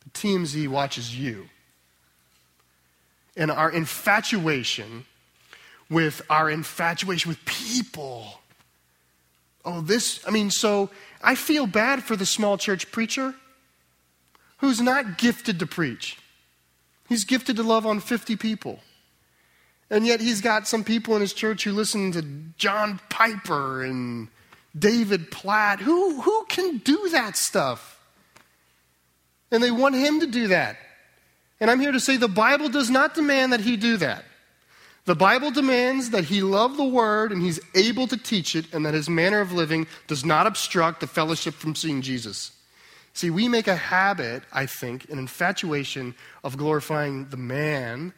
but 0.04 0.14
TMZ 0.14 0.68
watches 0.68 1.18
you. 1.18 1.50
And 3.36 3.50
our 3.50 3.72
infatuation 3.72 5.06
with 5.90 6.22
our 6.30 6.52
infatuation 6.52 7.30
with 7.30 7.44
people. 7.46 8.42
Oh, 9.66 9.82
this, 9.82 10.24
I 10.28 10.30
mean, 10.30 10.52
so 10.52 10.92
I 11.24 11.34
feel 11.34 11.66
bad 11.66 12.04
for 12.04 12.16
the 12.16 12.28
small 12.28 12.60
church 12.60 12.92
preacher 12.92 13.34
who's 14.62 14.80
not 14.80 15.18
gifted 15.18 15.60
to 15.60 15.66
preach. 15.66 16.18
He's 17.10 17.26
gifted 17.26 17.58
to 17.58 17.64
love 17.64 17.86
on 17.86 18.00
50 18.00 18.38
people. 18.38 18.80
And 19.90 20.08
yet 20.08 20.22
he's 20.22 20.40
got 20.40 20.68
some 20.68 20.86
people 20.86 21.16
in 21.16 21.22
his 21.22 21.34
church 21.34 21.66
who 21.66 21.74
listen 21.74 22.14
to 22.14 22.22
John 22.58 23.02
Piper 23.10 23.84
and 23.84 24.30
David 24.78 25.32
Platt. 25.32 25.82
Who, 25.82 26.22
who 26.22 26.46
can 26.48 26.78
do 26.78 27.10
that 27.10 27.36
stuff? 27.36 28.00
And 29.52 29.62
they 29.62 29.72
want 29.72 29.96
him 29.96 30.22
to 30.22 30.28
do 30.28 30.48
that. 30.48 30.78
And 31.60 31.70
I'm 31.70 31.82
here 31.82 31.92
to 31.92 32.00
say 32.00 32.16
the 32.16 32.30
Bible 32.30 32.70
does 32.70 32.90
not 32.90 33.14
demand 33.14 33.52
that 33.52 33.60
he 33.60 33.76
do 33.76 33.98
that. 33.98 34.24
The 35.06 35.16
Bible 35.16 35.52
demands 35.52 36.12
that 36.12 36.26
he 36.26 36.42
love 36.42 36.78
the 36.78 36.86
word 36.86 37.32
and 37.32 37.42
he's 37.42 37.60
able 37.76 38.08
to 38.08 38.18
teach 38.18 38.56
it, 38.56 38.72
and 38.72 38.86
that 38.86 38.94
his 38.94 39.10
manner 39.10 39.42
of 39.42 39.52
living 39.52 39.88
does 40.08 40.24
not 40.24 40.46
obstruct 40.46 41.00
the 41.00 41.08
fellowship 41.08 41.56
from 41.56 41.76
seeing 41.76 42.02
Jesus. 42.02 42.52
See, 43.14 43.30
we 43.30 43.48
make 43.48 43.68
a 43.68 43.76
habit, 43.76 44.44
I 44.54 44.66
think, 44.66 45.10
an 45.10 45.20
infatuation 45.20 46.16
of 46.44 46.58
glorifying 46.58 47.30
the 47.30 47.38
man 47.38 48.14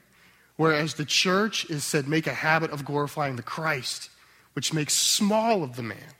Whereas 0.56 0.94
the 0.94 1.06
church 1.06 1.70
is 1.70 1.84
said, 1.84 2.08
make 2.08 2.28
a 2.28 2.34
habit 2.34 2.72
of 2.72 2.86
glorifying 2.86 3.36
the 3.36 3.44
Christ, 3.44 4.10
which 4.54 4.74
makes 4.74 4.96
small 4.96 5.64
of 5.64 5.76
the 5.76 5.84
man. 5.84 6.14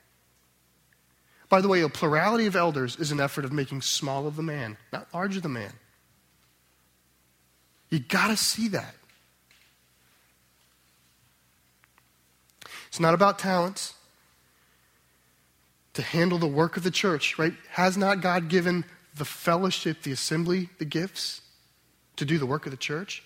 By 1.50 1.62
the 1.62 1.68
way, 1.68 1.82
a 1.82 1.90
plurality 1.90 2.48
of 2.48 2.56
elders 2.56 2.96
is 2.96 3.12
an 3.12 3.20
effort 3.20 3.46
of 3.46 3.54
making 3.54 3.82
small 3.82 4.26
of 4.26 4.36
the 4.36 4.44
man, 4.44 4.78
not 4.92 5.08
large 5.14 5.38
of 5.38 5.44
the 5.44 5.50
man. 5.50 5.74
You 7.90 8.00
got 8.00 8.30
to 8.30 8.38
see 8.38 8.70
that. 8.70 8.96
It's 12.88 13.00
not 13.00 13.14
about 13.14 13.38
talents 13.38 13.94
to 15.94 16.02
handle 16.02 16.38
the 16.38 16.48
work 16.48 16.78
of 16.78 16.84
the 16.84 16.92
church, 16.92 17.38
right? 17.38 17.54
Has 17.72 17.98
not 17.98 18.22
God 18.22 18.50
given 18.50 18.86
the 19.16 19.26
fellowship, 19.26 20.02
the 20.02 20.12
assembly, 20.12 20.70
the 20.80 20.86
gifts 20.86 21.42
to 22.16 22.26
do 22.26 22.38
the 22.38 22.46
work 22.46 22.66
of 22.66 22.72
the 22.72 22.78
church? 22.78 23.24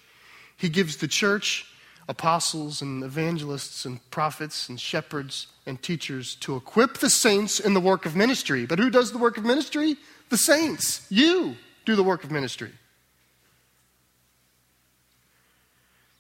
He 0.58 0.69
gives 0.69 0.97
the 0.97 1.08
church 1.08 1.65
apostles 2.10 2.82
and 2.82 3.03
evangelists 3.03 3.86
and 3.86 3.99
prophets 4.12 4.69
and 4.69 4.80
shepherds 4.80 5.47
and 5.65 5.82
teachers 5.82 6.36
to 6.36 6.56
equip 6.56 6.97
the 6.97 7.10
saints 7.10 7.60
in 7.60 7.73
the 7.73 7.80
work 7.80 8.06
of 8.06 8.15
ministry. 8.15 8.65
But 8.65 8.80
who 8.80 8.89
does 8.89 9.12
the 9.12 9.17
work 9.17 9.38
of 9.38 9.45
ministry? 9.45 9.97
The 10.30 10.38
saints. 10.38 11.06
You 11.10 11.56
do 11.86 11.95
the 11.95 12.03
work 12.03 12.23
of 12.23 12.32
ministry. 12.32 12.71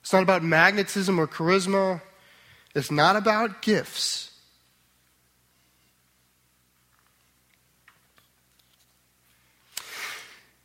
It's 0.01 0.13
not 0.13 0.23
about 0.23 0.43
magnetism 0.43 1.19
or 1.19 1.27
charisma. 1.27 2.01
It's 2.75 2.91
not 2.91 3.15
about 3.15 3.61
gifts. 3.61 4.26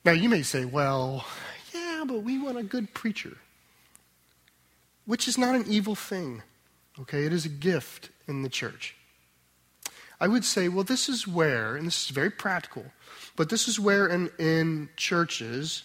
Now, 0.05 0.13
you 0.13 0.29
may 0.29 0.43
say, 0.43 0.65
well, 0.65 1.25
yeah, 1.73 2.05
but 2.07 2.23
we 2.23 2.39
want 2.39 2.59
a 2.59 2.63
good 2.63 2.93
preacher 2.93 3.37
which 5.05 5.29
is 5.29 5.39
not 5.39 5.55
an 5.55 5.65
evil 5.67 5.95
thing. 5.95 6.43
Okay, 6.99 7.25
it 7.25 7.33
is 7.33 7.45
a 7.45 7.51
gift 7.51 8.11
in 8.29 8.43
the 8.43 8.49
church. 8.49 8.97
I 10.21 10.29
would 10.29 10.45
say, 10.45 10.69
well, 10.69 10.85
this 10.85 11.09
is 11.09 11.27
where, 11.27 11.75
and 11.75 11.87
this 11.87 12.05
is 12.05 12.11
very 12.11 12.31
practical, 12.31 12.85
but 13.35 13.49
this 13.49 13.67
is 13.67 13.81
where 13.81 14.07
in, 14.07 14.31
in 14.39 14.89
churches, 14.97 15.83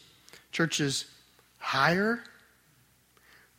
churches 0.52 1.06
hire, 1.58 2.24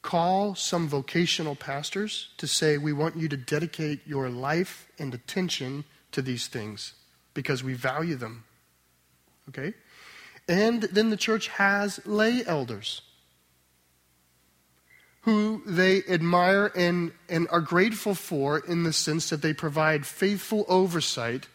call 0.02 0.54
some 0.54 0.86
vocational 0.86 1.56
pastors 1.56 2.28
to 2.36 2.46
say, 2.46 2.78
we 2.78 2.92
want 2.92 3.16
you 3.16 3.28
to 3.28 3.36
dedicate 3.36 4.06
your 4.06 4.28
life 4.30 4.88
and 4.98 5.12
attention 5.12 5.84
to 6.12 6.22
these 6.22 6.46
things 6.46 6.94
because 7.34 7.64
we 7.64 7.74
value 7.74 8.14
them. 8.14 8.44
Okay? 9.48 9.74
And 10.48 10.84
then 10.84 11.10
the 11.10 11.16
church 11.16 11.48
has 11.48 12.04
lay 12.06 12.42
elders 12.46 13.02
who 15.22 15.62
they 15.66 16.02
admire 16.08 16.72
and, 16.74 17.12
and 17.28 17.46
are 17.50 17.60
grateful 17.60 18.14
for 18.14 18.58
in 18.58 18.84
the 18.84 18.92
sense 18.94 19.28
that 19.28 19.42
they 19.42 19.52
provide 19.52 20.06
faithful 20.06 20.64
oversight 20.68 21.46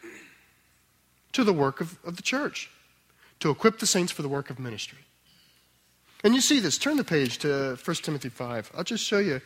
to 1.31 1.43
the 1.43 1.53
work 1.53 1.81
of, 1.81 1.97
of 2.05 2.15
the 2.15 2.21
church, 2.21 2.69
to 3.39 3.49
equip 3.49 3.79
the 3.79 3.87
saints 3.87 4.11
for 4.11 4.21
the 4.21 4.29
work 4.29 4.51
of 4.51 4.59
ministry. 4.59 4.99
And 6.23 6.35
you 6.35 6.41
see 6.41 6.59
this. 6.59 6.77
Turn 6.77 6.97
the 6.97 7.03
page 7.03 7.39
to 7.39 7.77
1 7.83 7.95
Timothy 7.97 8.29
5. 8.29 8.71
I'll 8.77 8.83
just 8.83 9.03
show 9.03 9.17
you. 9.17 9.41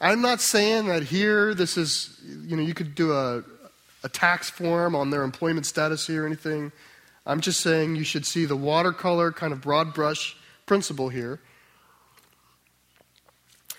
I'm 0.00 0.22
not 0.22 0.40
saying 0.40 0.86
that 0.86 1.02
here 1.02 1.52
this 1.54 1.76
is, 1.76 2.18
you 2.24 2.56
know, 2.56 2.62
you 2.62 2.72
could 2.72 2.94
do 2.94 3.12
a, 3.12 3.42
a 4.02 4.08
tax 4.08 4.48
form 4.48 4.96
on 4.96 5.10
their 5.10 5.22
employment 5.22 5.66
status 5.66 6.06
here 6.06 6.22
or 6.24 6.26
anything. 6.26 6.72
I'm 7.28 7.42
just 7.42 7.60
saying 7.60 7.94
you 7.94 8.04
should 8.04 8.24
see 8.24 8.46
the 8.46 8.56
watercolor 8.56 9.30
kind 9.30 9.52
of 9.52 9.60
broad 9.60 9.92
brush 9.92 10.34
principle 10.64 11.10
here. 11.10 11.40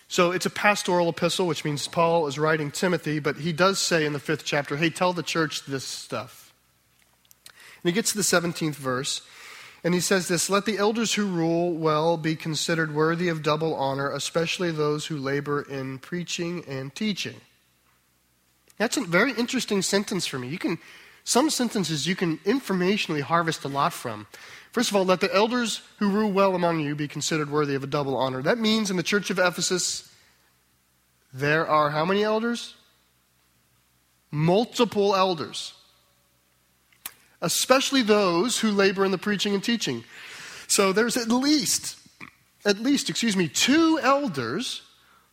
So 0.07 0.31
it's 0.31 0.45
a 0.45 0.51
pastoral 0.51 1.09
epistle, 1.09 1.47
which 1.47 1.65
means 1.65 1.88
Paul 1.88 2.27
is 2.27 2.38
writing 2.39 2.69
Timothy, 2.69 3.19
but 3.19 3.38
he 3.38 3.51
does 3.51 3.79
say 3.79 4.05
in 4.05 4.13
the 4.13 4.19
fifth 4.19 4.45
chapter, 4.45 4.77
hey, 4.77 4.91
tell 4.91 5.13
the 5.13 5.23
church 5.23 5.65
this 5.65 5.83
stuff. 5.83 6.53
And 7.47 7.89
he 7.89 7.91
gets 7.91 8.12
to 8.12 8.17
the 8.17 8.23
17th 8.23 8.75
verse, 8.75 9.21
and 9.83 9.93
he 9.93 9.99
says 9.99 10.27
this 10.27 10.49
Let 10.49 10.65
the 10.65 10.77
elders 10.77 11.13
who 11.13 11.25
rule 11.25 11.73
well 11.73 12.17
be 12.17 12.35
considered 12.35 12.93
worthy 12.93 13.29
of 13.29 13.41
double 13.41 13.73
honor, 13.73 14.12
especially 14.12 14.71
those 14.71 15.07
who 15.07 15.17
labor 15.17 15.62
in 15.62 15.97
preaching 15.99 16.63
and 16.67 16.93
teaching. 16.93 17.41
That's 18.77 18.97
a 18.97 19.01
very 19.01 19.31
interesting 19.33 19.81
sentence 19.81 20.25
for 20.27 20.38
me. 20.38 20.49
You 20.49 20.59
can, 20.59 20.77
some 21.29 21.51
sentences 21.51 22.07
you 22.07 22.15
can 22.15 22.39
informationally 22.39 23.21
harvest 23.21 23.63
a 23.63 23.67
lot 23.67 23.93
from. 23.93 24.25
First 24.71 24.89
of 24.89 24.95
all, 24.95 25.05
let 25.05 25.19
the 25.19 25.31
elders 25.33 25.83
who 25.99 26.09
rule 26.09 26.31
well 26.31 26.55
among 26.55 26.79
you 26.79 26.95
be 26.95 27.07
considered 27.07 27.51
worthy 27.51 27.75
of 27.75 27.83
a 27.83 27.87
double 27.87 28.17
honor. 28.17 28.41
That 28.41 28.57
means 28.57 28.89
in 28.89 28.97
the 28.97 29.03
church 29.03 29.29
of 29.29 29.37
Ephesus, 29.37 30.11
there 31.31 31.67
are 31.67 31.91
how 31.91 32.03
many 32.03 32.23
elders? 32.23 32.73
Multiple 34.31 35.15
elders, 35.15 35.75
especially 37.41 38.01
those 38.01 38.59
who 38.59 38.71
labor 38.71 39.05
in 39.05 39.11
the 39.11 39.19
preaching 39.19 39.53
and 39.53 39.63
teaching. 39.63 40.03
So 40.67 40.93
there's 40.93 41.15
at 41.15 41.27
least, 41.27 41.95
at 42.65 42.79
least, 42.79 43.07
excuse 43.07 43.35
me, 43.35 43.47
two 43.47 43.99
elders 44.01 44.81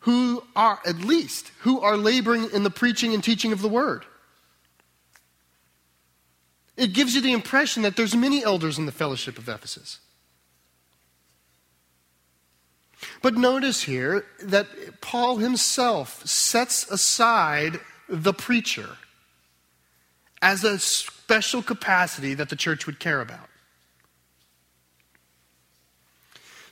who 0.00 0.42
are, 0.54 0.78
at 0.84 0.98
least, 0.98 1.52
who 1.60 1.80
are 1.80 1.96
laboring 1.96 2.50
in 2.52 2.64
the 2.64 2.70
preaching 2.70 3.14
and 3.14 3.24
teaching 3.24 3.52
of 3.52 3.62
the 3.62 3.68
word. 3.68 4.04
It 6.76 6.92
gives 6.92 7.14
you 7.14 7.20
the 7.20 7.32
impression 7.32 7.82
that 7.82 7.96
there's 7.96 8.14
many 8.14 8.44
elders 8.44 8.78
in 8.78 8.86
the 8.86 8.92
fellowship 8.92 9.38
of 9.38 9.48
Ephesus. 9.48 10.00
But 13.22 13.34
notice 13.34 13.82
here 13.82 14.24
that 14.42 14.66
Paul 15.00 15.38
himself 15.38 16.26
sets 16.26 16.90
aside 16.90 17.80
the 18.08 18.32
preacher. 18.32 18.96
as 20.42 20.64
a 20.64 20.78
special 20.78 21.62
capacity 21.62 22.34
that 22.34 22.48
the 22.48 22.56
church 22.56 22.86
would 22.86 23.00
care 23.00 23.20
about. 23.20 23.48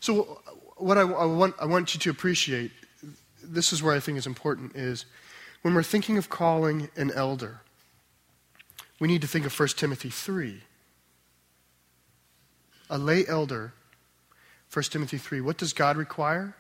So, 0.01 0.41
what 0.77 0.99
I, 0.99 1.03
I, 1.03 1.25
want, 1.25 1.55
I 1.61 1.65
want 1.65 1.95
you 1.95 2.01
to 2.01 2.11
appreciate, 2.11 2.71
this 3.43 3.73
is 3.73 3.83
where 3.83 3.95
I 3.95 4.01
think 4.01 4.19
is 4.19 4.27
important, 4.27 4.77
is 4.77 5.07
when 5.63 5.75
we're 5.75 5.83
thinking 5.83 6.19
of 6.19 6.29
calling 6.29 6.91
an 6.97 7.11
elder, 7.13 7.61
we 9.01 9.09
need 9.09 9.21
to 9.23 9.29
think 9.29 9.45
of 9.47 9.59
1 9.59 9.69
Timothy 9.71 10.11
3. 10.11 10.63
A 12.91 12.99
lay 12.99 13.27
elder, 13.27 13.73
1 14.73 14.85
Timothy 14.85 15.19
3, 15.19 15.41
what 15.41 15.57
does 15.57 15.73
God 15.73 15.97
require? 15.97 16.55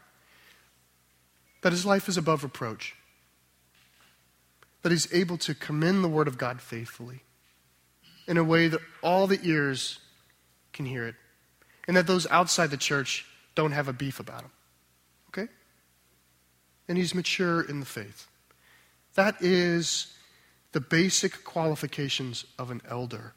That 1.62 1.73
his 1.73 1.87
life 1.87 2.09
is 2.09 2.16
above 2.16 2.42
reproach, 2.42 2.94
that 4.83 4.92
he's 4.92 5.12
able 5.12 5.38
to 5.38 5.55
commend 5.55 6.03
the 6.03 6.09
word 6.09 6.29
of 6.29 6.38
God 6.38 6.61
faithfully 6.61 7.23
in 8.27 8.37
a 8.37 8.44
way 8.44 8.68
that 8.68 8.81
all 9.03 9.27
the 9.27 9.38
ears 9.42 9.99
can 10.73 10.87
hear 10.87 11.07
it, 11.07 11.14
and 11.87 11.97
that 11.97 12.07
those 12.07 12.27
outside 12.29 12.70
the 12.70 12.77
church 12.77 13.27
don't 13.55 13.73
have 13.73 13.88
a 13.88 13.92
beef 13.92 14.18
about 14.18 14.42
him. 14.42 14.51
Okay? 15.29 15.49
And 16.88 16.99
he's 16.99 17.14
mature 17.14 17.62
in 17.62 17.81
the 17.81 17.87
faith. 17.87 18.27
That 19.14 19.37
is 19.40 20.12
the 20.75 20.81
basic 20.81 21.45
qualifications 21.45 22.45
of 22.59 22.73
an 22.73 22.83
elder. 22.91 23.33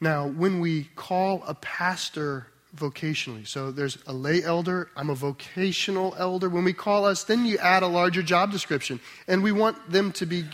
Now, 0.00 0.26
when 0.26 0.58
we 0.58 0.84
call 0.96 1.44
a 1.46 1.52
pastor 1.54 2.46
vocationally, 2.74 3.46
so 3.46 3.70
there's 3.70 3.98
a 4.06 4.12
lay 4.14 4.42
elder, 4.42 4.88
I'm 4.96 5.10
a 5.10 5.14
vocational 5.14 6.16
elder. 6.18 6.48
When 6.48 6.64
we 6.64 6.72
call 6.72 7.04
us, 7.04 7.24
then 7.24 7.44
you 7.44 7.58
add 7.58 7.82
a 7.82 7.86
larger 7.86 8.22
job 8.22 8.52
description. 8.52 9.00
And 9.28 9.42
we 9.42 9.52
want 9.52 9.90
them 9.90 10.12
to 10.12 10.24
be 10.24 10.46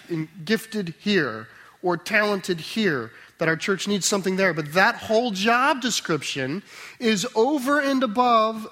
gifted 0.44 0.94
here 0.98 1.46
or 1.82 1.96
talented 1.96 2.58
here, 2.60 3.12
that 3.38 3.48
our 3.48 3.56
church 3.56 3.86
needs 3.86 4.06
something 4.06 4.36
there. 4.36 4.52
But 4.52 4.72
that 4.74 4.96
whole 4.96 5.30
job 5.30 5.80
description 5.80 6.64
is 6.98 7.26
over 7.36 7.80
and 7.80 8.02
above 8.02 8.66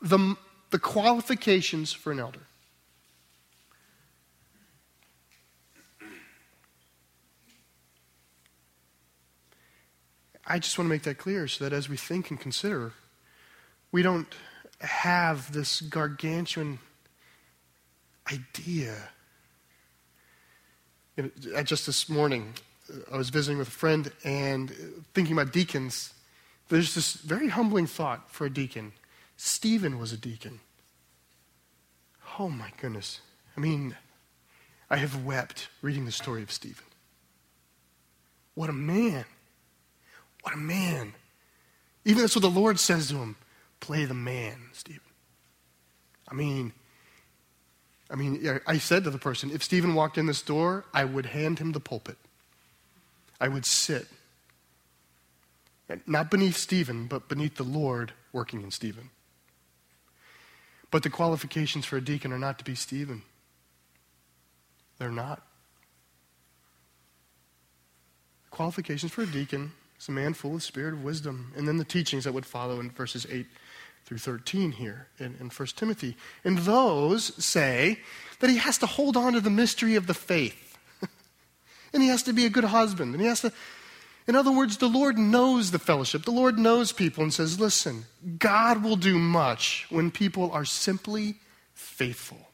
the, 0.00 0.34
the 0.70 0.78
qualifications 0.78 1.92
for 1.92 2.10
an 2.10 2.20
elder. 2.20 2.47
I 10.50 10.58
just 10.58 10.78
want 10.78 10.86
to 10.86 10.90
make 10.90 11.02
that 11.02 11.18
clear 11.18 11.46
so 11.46 11.64
that 11.64 11.74
as 11.74 11.90
we 11.90 11.98
think 11.98 12.30
and 12.30 12.40
consider, 12.40 12.92
we 13.92 14.02
don't 14.02 14.34
have 14.80 15.52
this 15.52 15.82
gargantuan 15.82 16.78
idea. 18.32 18.96
You 21.16 21.30
know, 21.44 21.62
just 21.62 21.84
this 21.84 22.08
morning, 22.08 22.54
uh, 22.90 23.14
I 23.14 23.18
was 23.18 23.28
visiting 23.28 23.58
with 23.58 23.68
a 23.68 23.72
friend 23.72 24.10
and 24.24 24.70
thinking 25.12 25.34
about 25.38 25.52
deacons. 25.52 26.14
There's 26.70 26.94
this 26.94 27.14
very 27.14 27.48
humbling 27.48 27.86
thought 27.86 28.30
for 28.30 28.46
a 28.46 28.50
deacon. 28.50 28.92
Stephen 29.36 29.98
was 29.98 30.12
a 30.12 30.16
deacon. 30.16 30.60
Oh 32.38 32.48
my 32.48 32.70
goodness. 32.80 33.20
I 33.54 33.60
mean, 33.60 33.96
I 34.88 34.96
have 34.96 35.26
wept 35.26 35.68
reading 35.82 36.06
the 36.06 36.12
story 36.12 36.42
of 36.42 36.50
Stephen. 36.50 36.84
What 38.54 38.70
a 38.70 38.72
man. 38.72 39.26
What 40.48 40.54
a 40.54 40.60
man. 40.60 41.12
Even 42.06 42.22
that's 42.22 42.34
what 42.34 42.40
the 42.40 42.48
Lord 42.48 42.80
says 42.80 43.08
to 43.08 43.16
him 43.16 43.36
play 43.80 44.06
the 44.06 44.14
man, 44.14 44.70
Stephen. 44.72 45.02
I 46.26 46.32
mean, 46.32 46.72
I 48.10 48.14
mean, 48.14 48.58
I 48.66 48.78
said 48.78 49.04
to 49.04 49.10
the 49.10 49.18
person, 49.18 49.50
if 49.50 49.62
Stephen 49.62 49.94
walked 49.94 50.16
in 50.16 50.24
this 50.24 50.40
door, 50.40 50.86
I 50.94 51.04
would 51.04 51.26
hand 51.26 51.58
him 51.58 51.72
the 51.72 51.80
pulpit. 51.80 52.16
I 53.38 53.48
would 53.48 53.66
sit. 53.66 54.06
Not 56.06 56.30
beneath 56.30 56.56
Stephen, 56.56 57.08
but 57.08 57.28
beneath 57.28 57.56
the 57.56 57.62
Lord 57.62 58.12
working 58.32 58.62
in 58.62 58.70
Stephen. 58.70 59.10
But 60.90 61.02
the 61.02 61.10
qualifications 61.10 61.84
for 61.84 61.98
a 61.98 62.00
deacon 62.00 62.32
are 62.32 62.38
not 62.38 62.58
to 62.58 62.64
be 62.64 62.74
Stephen. 62.74 63.20
They're 64.96 65.10
not. 65.10 65.42
The 68.44 68.56
qualifications 68.56 69.12
for 69.12 69.20
a 69.20 69.26
deacon 69.26 69.72
He's 69.98 70.08
a 70.08 70.12
man 70.12 70.32
full 70.32 70.54
of 70.54 70.62
spirit 70.62 70.94
of 70.94 71.02
wisdom. 71.02 71.52
And 71.56 71.66
then 71.66 71.76
the 71.76 71.84
teachings 71.84 72.24
that 72.24 72.32
would 72.32 72.46
follow 72.46 72.80
in 72.80 72.90
verses 72.90 73.26
8 73.28 73.46
through 74.04 74.18
13 74.18 74.72
here 74.72 75.08
in, 75.18 75.36
in 75.40 75.50
1 75.50 75.68
Timothy. 75.76 76.16
And 76.44 76.58
those 76.58 77.34
say 77.44 77.98
that 78.40 78.48
he 78.48 78.56
has 78.56 78.78
to 78.78 78.86
hold 78.86 79.16
on 79.16 79.32
to 79.32 79.40
the 79.40 79.50
mystery 79.50 79.96
of 79.96 80.06
the 80.06 80.14
faith. 80.14 80.78
and 81.92 82.02
he 82.02 82.08
has 82.08 82.22
to 82.22 82.32
be 82.32 82.46
a 82.46 82.50
good 82.50 82.64
husband. 82.64 83.12
And 83.12 83.20
he 83.20 83.26
has 83.26 83.40
to, 83.40 83.52
in 84.28 84.36
other 84.36 84.52
words, 84.52 84.76
the 84.76 84.88
Lord 84.88 85.18
knows 85.18 85.72
the 85.72 85.78
fellowship. 85.78 86.24
The 86.24 86.30
Lord 86.30 86.58
knows 86.58 86.92
people 86.92 87.24
and 87.24 87.34
says, 87.34 87.58
listen, 87.58 88.04
God 88.38 88.84
will 88.84 88.96
do 88.96 89.18
much 89.18 89.86
when 89.90 90.10
people 90.12 90.50
are 90.52 90.64
simply 90.64 91.34
faithful. 91.74 92.47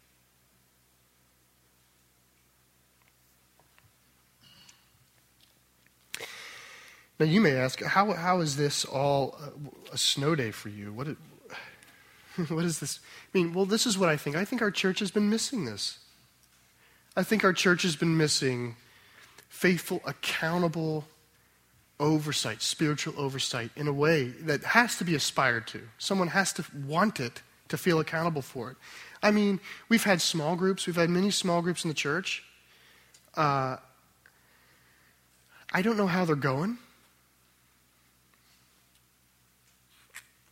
Now, 7.18 7.26
you 7.26 7.40
may 7.40 7.52
ask, 7.52 7.80
how, 7.82 8.12
how 8.12 8.40
is 8.40 8.56
this 8.56 8.84
all 8.84 9.38
a, 9.92 9.98
snow 9.98 10.34
day 10.34 10.50
for 10.50 10.68
you? 10.68 10.92
What, 10.92 11.08
what 12.48 12.64
is 12.64 12.80
this? 12.80 12.98
I 13.32 13.38
mean, 13.38 13.54
well, 13.54 13.66
this 13.66 13.86
is 13.86 13.96
what 13.96 14.08
I 14.08 14.16
think. 14.16 14.34
I 14.34 14.44
think 14.44 14.62
our 14.62 14.72
church 14.72 14.98
has 14.98 15.10
been 15.10 15.30
missing 15.30 15.64
this. 15.64 15.98
I 17.16 17.22
think 17.22 17.44
our 17.44 17.52
church 17.52 17.82
has 17.82 17.94
been 17.94 18.16
missing 18.16 18.74
faithful, 19.48 20.02
accountable 20.04 21.04
oversight, 22.00 22.60
spiritual 22.60 23.14
oversight, 23.16 23.70
in 23.76 23.86
a 23.86 23.92
way 23.92 24.24
that 24.24 24.64
has 24.64 24.98
to 24.98 25.04
be 25.04 25.14
aspired 25.14 25.68
to. 25.68 25.82
Someone 25.98 26.28
has 26.28 26.52
to 26.54 26.64
want 26.84 27.20
it 27.20 27.42
to 27.68 27.76
feel 27.76 28.00
accountable 28.00 28.42
for 28.42 28.72
it. 28.72 28.76
I 29.22 29.30
mean, 29.30 29.60
we've 29.88 30.02
had 30.02 30.20
small 30.20 30.56
groups, 30.56 30.86
we've 30.88 30.96
had 30.96 31.08
many 31.08 31.30
small 31.30 31.62
groups 31.62 31.84
in 31.84 31.88
the 31.88 31.94
church. 31.94 32.42
Uh, 33.36 33.76
I 35.72 35.82
don't 35.82 35.96
know 35.96 36.08
how 36.08 36.24
they're 36.24 36.36
going. 36.36 36.78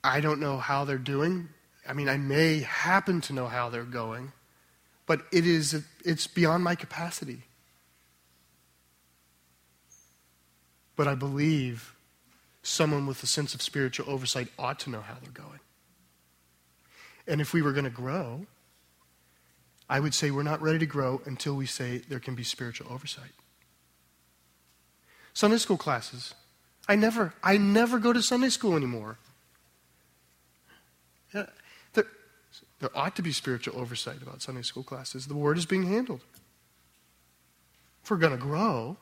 I 0.04 0.20
don't 0.20 0.40
know 0.40 0.58
how 0.58 0.84
they're 0.84 0.98
doing. 0.98 1.48
I 1.88 1.92
mean, 1.92 2.08
I 2.08 2.16
may 2.16 2.60
happen 2.60 3.20
to 3.22 3.32
know 3.32 3.46
how 3.46 3.68
they're 3.68 3.84
going, 3.84 4.32
but 5.06 5.22
it 5.32 5.46
is, 5.46 5.84
it's 6.04 6.26
beyond 6.26 6.64
my 6.64 6.74
capacity. 6.74 7.42
But 10.96 11.08
I 11.08 11.14
believe 11.14 11.94
someone 12.62 13.06
with 13.06 13.22
a 13.22 13.26
sense 13.26 13.54
of 13.54 13.62
spiritual 13.62 14.08
oversight 14.10 14.48
ought 14.58 14.78
to 14.80 14.90
know 14.90 15.00
how 15.00 15.14
they're 15.20 15.32
going. 15.32 15.60
And 17.26 17.40
if 17.40 17.52
we 17.52 17.62
were 17.62 17.72
going 17.72 17.84
to 17.84 17.90
grow, 17.90 18.46
I 19.88 20.00
would 20.00 20.14
say 20.14 20.30
we're 20.30 20.42
not 20.42 20.62
ready 20.62 20.78
to 20.78 20.86
grow 20.86 21.22
until 21.26 21.54
we 21.54 21.66
say 21.66 21.98
there 21.98 22.20
can 22.20 22.34
be 22.34 22.44
spiritual 22.44 22.92
oversight. 22.92 23.32
Sunday 25.34 25.58
school 25.58 25.76
classes. 25.76 26.34
I 26.88 26.96
never, 26.96 27.34
I 27.42 27.56
never 27.56 27.98
go 27.98 28.12
to 28.12 28.22
Sunday 28.22 28.48
school 28.48 28.76
anymore. 28.76 29.18
Yeah, 31.34 31.46
there, 31.94 32.06
there 32.82 32.90
ought 32.96 33.14
to 33.14 33.22
be 33.22 33.30
spiritual 33.32 33.78
oversight 33.78 34.20
about 34.20 34.42
Sunday 34.42 34.62
school 34.62 34.82
classes. 34.82 35.28
The 35.28 35.36
word 35.36 35.56
is 35.56 35.66
being 35.66 35.84
handled. 35.84 36.20
If 38.02 38.10
we're 38.10 38.16
going 38.16 38.32
to 38.32 38.38
grow, 38.38 38.96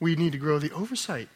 we 0.00 0.16
need 0.16 0.32
to 0.32 0.38
grow 0.38 0.58
the 0.58 0.72
oversight. 0.72 1.28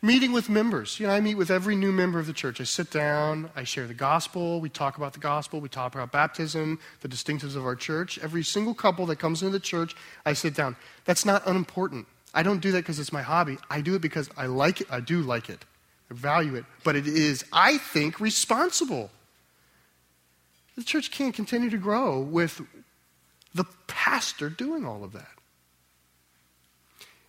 Meeting 0.00 0.32
with 0.32 0.48
members. 0.48 0.98
You 0.98 1.08
know, 1.08 1.12
I 1.12 1.20
meet 1.20 1.34
with 1.34 1.50
every 1.50 1.76
new 1.76 1.92
member 1.92 2.18
of 2.18 2.26
the 2.26 2.32
church. 2.32 2.58
I 2.58 2.64
sit 2.64 2.90
down, 2.90 3.50
I 3.54 3.64
share 3.64 3.86
the 3.86 3.92
gospel, 3.92 4.60
we 4.60 4.70
talk 4.70 4.96
about 4.96 5.12
the 5.12 5.18
gospel, 5.18 5.60
we 5.60 5.68
talk 5.68 5.94
about 5.94 6.10
baptism, 6.10 6.78
the 7.02 7.08
distinctives 7.08 7.54
of 7.54 7.66
our 7.66 7.76
church. 7.76 8.18
Every 8.22 8.42
single 8.42 8.72
couple 8.72 9.04
that 9.06 9.16
comes 9.16 9.42
into 9.42 9.52
the 9.52 9.60
church, 9.60 9.94
I 10.24 10.32
sit 10.32 10.54
down. 10.54 10.76
That's 11.04 11.26
not 11.26 11.46
unimportant. 11.46 12.06
I 12.32 12.42
don't 12.42 12.60
do 12.60 12.72
that 12.72 12.78
because 12.78 12.98
it's 12.98 13.12
my 13.12 13.22
hobby. 13.22 13.58
I 13.68 13.82
do 13.82 13.94
it 13.94 14.00
because 14.00 14.30
I 14.38 14.46
like 14.46 14.80
it. 14.80 14.86
I 14.90 15.00
do 15.00 15.20
like 15.20 15.50
it. 15.50 15.66
Value 16.10 16.54
it, 16.54 16.64
but 16.84 16.96
it 16.96 17.06
is, 17.06 17.44
I 17.52 17.76
think, 17.76 18.18
responsible. 18.18 19.10
The 20.76 20.82
church 20.82 21.10
can't 21.10 21.34
continue 21.34 21.68
to 21.70 21.76
grow 21.76 22.20
with 22.20 22.62
the 23.54 23.64
pastor 23.86 24.48
doing 24.48 24.86
all 24.86 25.04
of 25.04 25.12
that. 25.12 25.38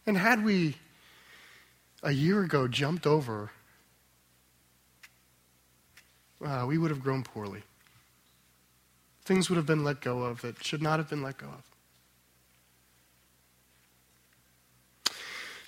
And 0.06 0.18
had 0.18 0.44
we 0.44 0.78
a 2.04 2.12
year 2.12 2.42
ago 2.42 2.68
jumped 2.68 3.06
over, 3.06 3.52
uh, 6.44 6.65
we 6.68 6.78
would 6.78 6.89
have 6.89 7.04
grown 7.04 7.24
poorly. 7.24 7.63
Things 9.26 9.50
would 9.50 9.58
have 9.58 9.65
been 9.65 9.84
let 9.84 10.00
go 10.00 10.24
of 10.24 10.42
that 10.42 10.63
should 10.63 10.82
not 10.82 11.00
have 11.00 11.10
been 11.10 11.22
let 11.22 11.38
go 11.38 11.48
of. 11.48 11.63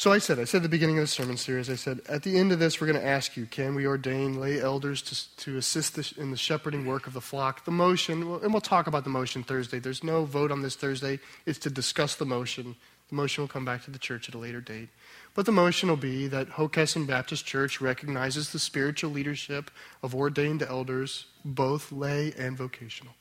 So 0.02 0.12
I 0.12 0.18
said, 0.18 0.40
I 0.40 0.46
said 0.46 0.58
at 0.58 0.64
the 0.64 0.70
beginning 0.70 0.98
of 0.98 1.04
the 1.04 1.08
sermon 1.08 1.38
series, 1.38 1.70
I 1.70 1.76
said, 1.76 2.02
at 2.10 2.24
the 2.24 2.36
end 2.36 2.52
of 2.52 2.58
this, 2.58 2.82
we're 2.82 2.88
going 2.88 3.00
to 3.00 3.08
ask 3.08 3.38
you, 3.38 3.46
can 3.46 3.76
we 3.76 3.86
ordain 3.86 4.40
lay 4.40 4.60
elders 4.60 5.04
to, 5.04 5.38
to 5.44 5.58
assist 5.58 5.94
the, 5.94 6.12
in 6.20 6.32
the 6.32 6.38
shepherding 6.38 6.88
work 6.88 7.06
of 7.06 7.14
the 7.14 7.22
flock? 7.22 7.66
The 7.66 7.72
motion, 7.72 8.24
and 8.24 8.52
we'll 8.52 8.62
talk 8.62 8.88
about 8.88 9.04
the 9.04 9.12
motion 9.12 9.44
Thursday. 9.44 9.78
There's 9.78 10.04
no 10.04 10.26
vote 10.26 10.52
on 10.52 10.64
this 10.64 10.74
Thursday. 10.74 11.20
It's 11.46 11.60
to 11.60 11.70
discuss 11.70 12.16
the 12.16 12.26
motion. 12.26 12.78
The 13.10 13.16
motion 13.16 13.44
will 13.44 13.48
come 13.48 13.64
back 13.64 13.84
to 13.84 13.92
the 13.92 14.00
church 14.00 14.28
at 14.28 14.34
a 14.34 14.40
later 14.40 14.60
date. 14.60 14.90
But 15.36 15.46
the 15.46 15.52
motion 15.52 15.88
will 15.88 15.98
be 15.98 16.28
that 16.30 16.50
Hockessin 16.50 17.06
Baptist 17.06 17.46
Church 17.46 17.80
recognizes 17.80 18.50
the 18.50 18.58
spiritual 18.58 19.12
leadership 19.12 19.70
of 20.02 20.16
ordained 20.16 20.64
elders, 20.64 21.28
both 21.46 21.92
lay 21.92 22.34
and 22.40 22.58
vocational. 22.58 23.14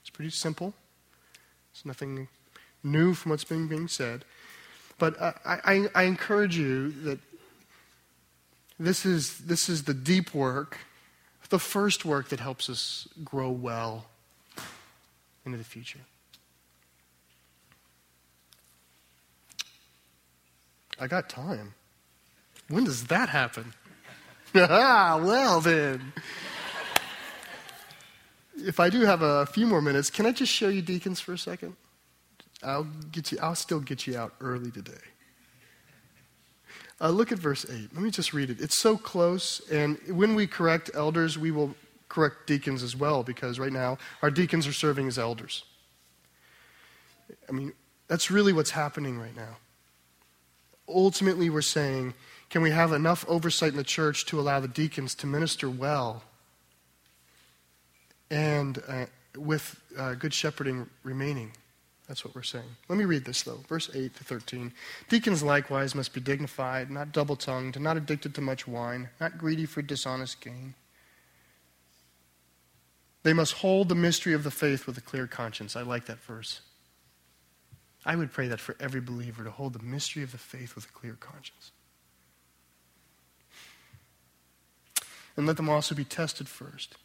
It's 0.00 0.08
pretty 0.08 0.30
simple. 0.30 0.72
It's 1.74 1.84
nothing 1.84 2.28
new 2.82 3.12
from 3.12 3.28
what's 3.28 3.44
been 3.44 3.68
being 3.68 3.88
said. 3.88 4.24
But 4.98 5.20
I, 5.20 5.34
I, 5.44 5.88
I 5.94 6.02
encourage 6.04 6.56
you 6.56 6.90
that 7.02 7.18
this 8.78 9.04
is, 9.04 9.38
this 9.38 9.68
is 9.68 9.84
the 9.84 9.94
deep 9.94 10.34
work, 10.34 10.78
the 11.54 11.58
first 11.58 12.04
work 12.04 12.30
that 12.30 12.40
helps 12.40 12.68
us 12.68 13.06
grow 13.24 13.50
well 13.50 14.06
into 15.44 15.58
the 15.58 15.64
future. 15.64 16.00
I 20.98 21.06
got 21.06 21.28
time. 21.28 21.74
When 22.68 22.84
does 22.84 23.04
that 23.04 23.28
happen? 23.28 23.74
ah, 24.54 25.20
well 25.22 25.60
then. 25.60 26.12
if 28.56 28.80
I 28.80 28.90
do 28.90 29.02
have 29.02 29.22
a 29.22 29.46
few 29.46 29.66
more 29.66 29.82
minutes, 29.82 30.10
can 30.10 30.26
I 30.26 30.32
just 30.32 30.52
show 30.52 30.68
you 30.68 30.82
deacons 30.82 31.20
for 31.20 31.32
a 31.32 31.38
second? 31.38 31.76
I'll 32.64 32.88
get 33.12 33.30
you. 33.32 33.38
I'll 33.42 33.54
still 33.54 33.80
get 33.80 34.06
you 34.06 34.16
out 34.16 34.34
early 34.40 34.70
today. 34.70 34.92
Uh, 37.00 37.10
look 37.10 37.32
at 37.32 37.38
verse 37.38 37.66
eight. 37.68 37.90
Let 37.92 38.02
me 38.02 38.10
just 38.10 38.32
read 38.32 38.50
it. 38.50 38.60
It's 38.60 38.80
so 38.80 38.96
close, 38.96 39.60
and 39.70 39.98
when 40.08 40.34
we 40.34 40.46
correct 40.46 40.90
elders, 40.94 41.36
we 41.36 41.50
will 41.50 41.74
correct 42.08 42.46
deacons 42.46 42.82
as 42.82 42.94
well, 42.94 43.22
because 43.22 43.58
right 43.58 43.72
now 43.72 43.98
our 44.22 44.30
deacons 44.30 44.66
are 44.66 44.72
serving 44.72 45.08
as 45.08 45.18
elders. 45.18 45.64
I 47.48 47.52
mean, 47.52 47.72
that's 48.06 48.30
really 48.30 48.52
what's 48.52 48.70
happening 48.70 49.18
right 49.18 49.34
now. 49.34 49.56
Ultimately, 50.88 51.50
we're 51.50 51.62
saying, 51.62 52.14
can 52.50 52.62
we 52.62 52.70
have 52.70 52.92
enough 52.92 53.24
oversight 53.28 53.72
in 53.72 53.76
the 53.76 53.84
church 53.84 54.26
to 54.26 54.38
allow 54.38 54.60
the 54.60 54.68
deacons 54.68 55.14
to 55.16 55.26
minister 55.26 55.68
well 55.68 56.22
and 58.30 58.82
uh, 58.86 59.06
with 59.36 59.80
uh, 59.98 60.14
good 60.14 60.32
shepherding 60.32 60.88
remaining? 61.02 61.52
That's 62.08 62.24
what 62.24 62.34
we're 62.34 62.42
saying. 62.42 62.76
Let 62.88 62.98
me 62.98 63.06
read 63.06 63.24
this, 63.24 63.42
though. 63.42 63.60
Verse 63.66 63.90
8 63.94 64.14
to 64.16 64.24
13. 64.24 64.72
Deacons 65.08 65.42
likewise 65.42 65.94
must 65.94 66.12
be 66.12 66.20
dignified, 66.20 66.90
not 66.90 67.12
double 67.12 67.36
tongued, 67.36 67.80
not 67.80 67.96
addicted 67.96 68.34
to 68.34 68.40
much 68.42 68.68
wine, 68.68 69.08
not 69.20 69.38
greedy 69.38 69.64
for 69.64 69.80
dishonest 69.80 70.40
gain. 70.40 70.74
They 73.22 73.32
must 73.32 73.54
hold 73.54 73.88
the 73.88 73.94
mystery 73.94 74.34
of 74.34 74.44
the 74.44 74.50
faith 74.50 74.86
with 74.86 74.98
a 74.98 75.00
clear 75.00 75.26
conscience. 75.26 75.76
I 75.76 75.82
like 75.82 76.04
that 76.06 76.22
verse. 76.22 76.60
I 78.04 78.16
would 78.16 78.32
pray 78.32 78.48
that 78.48 78.60
for 78.60 78.76
every 78.78 79.00
believer 79.00 79.44
to 79.44 79.50
hold 79.50 79.72
the 79.72 79.82
mystery 79.82 80.22
of 80.22 80.32
the 80.32 80.38
faith 80.38 80.74
with 80.74 80.84
a 80.84 80.92
clear 80.92 81.14
conscience. 81.14 81.72
And 85.38 85.46
let 85.46 85.56
them 85.56 85.70
also 85.70 85.94
be 85.94 86.04
tested 86.04 86.48
first. 86.48 86.96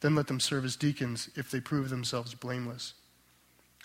Then 0.00 0.14
let 0.14 0.26
them 0.26 0.40
serve 0.40 0.64
as 0.64 0.74
deacons 0.74 1.28
if 1.36 1.50
they 1.50 1.60
prove 1.60 1.90
themselves 1.90 2.34
blameless. 2.34 2.94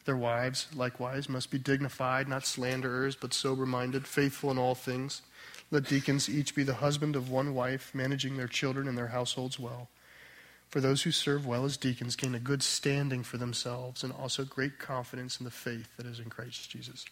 Their 0.07 0.15
wives, 0.15 0.67
likewise, 0.73 1.27
must 1.27 1.51
be 1.51 1.57
dignified, 1.57 2.29
not 2.29 2.45
slanderers, 2.45 3.13
but 3.13 3.33
sober 3.33 3.65
minded, 3.65 4.07
faithful 4.07 4.49
in 4.49 4.57
all 4.57 4.73
things. 4.73 5.21
Let 5.69 5.83
deacons 5.83 6.29
each 6.29 6.55
be 6.55 6.63
the 6.63 6.75
husband 6.75 7.17
of 7.17 7.29
one 7.29 7.53
wife, 7.53 7.91
managing 7.93 8.37
their 8.37 8.47
children 8.47 8.87
and 8.87 8.97
their 8.97 9.09
households 9.09 9.59
well. 9.59 9.89
For 10.69 10.79
those 10.79 11.01
who 11.01 11.11
serve 11.11 11.45
well 11.45 11.65
as 11.65 11.75
deacons 11.75 12.15
gain 12.15 12.35
a 12.35 12.39
good 12.39 12.63
standing 12.63 13.21
for 13.21 13.35
themselves 13.35 14.01
and 14.01 14.13
also 14.13 14.45
great 14.45 14.79
confidence 14.79 15.41
in 15.41 15.43
the 15.43 15.51
faith 15.51 15.89
that 15.97 16.05
is 16.05 16.21
in 16.21 16.29
Christ 16.29 16.69
Jesus. 16.69 17.03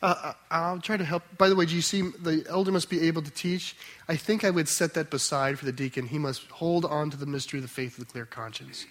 Uh, 0.00 0.34
I'll 0.52 0.80
try 0.80 0.98
to 0.98 1.04
help. 1.04 1.24
By 1.36 1.48
the 1.48 1.56
way, 1.56 1.66
do 1.66 1.74
you 1.74 1.82
see 1.82 2.02
the 2.02 2.44
elder 2.48 2.70
must 2.70 2.88
be 2.88 3.08
able 3.08 3.22
to 3.22 3.30
teach? 3.32 3.74
I 4.08 4.14
think 4.14 4.44
I 4.44 4.50
would 4.50 4.68
set 4.68 4.94
that 4.94 5.10
beside 5.10 5.58
for 5.58 5.64
the 5.64 5.72
deacon. 5.72 6.06
He 6.06 6.18
must 6.18 6.46
hold 6.46 6.84
on 6.84 7.10
to 7.10 7.16
the 7.16 7.26
mystery 7.26 7.58
of 7.58 7.62
the 7.62 7.68
faith 7.68 7.98
with 7.98 8.08
a 8.08 8.12
clear 8.12 8.24
conscience. 8.24 8.86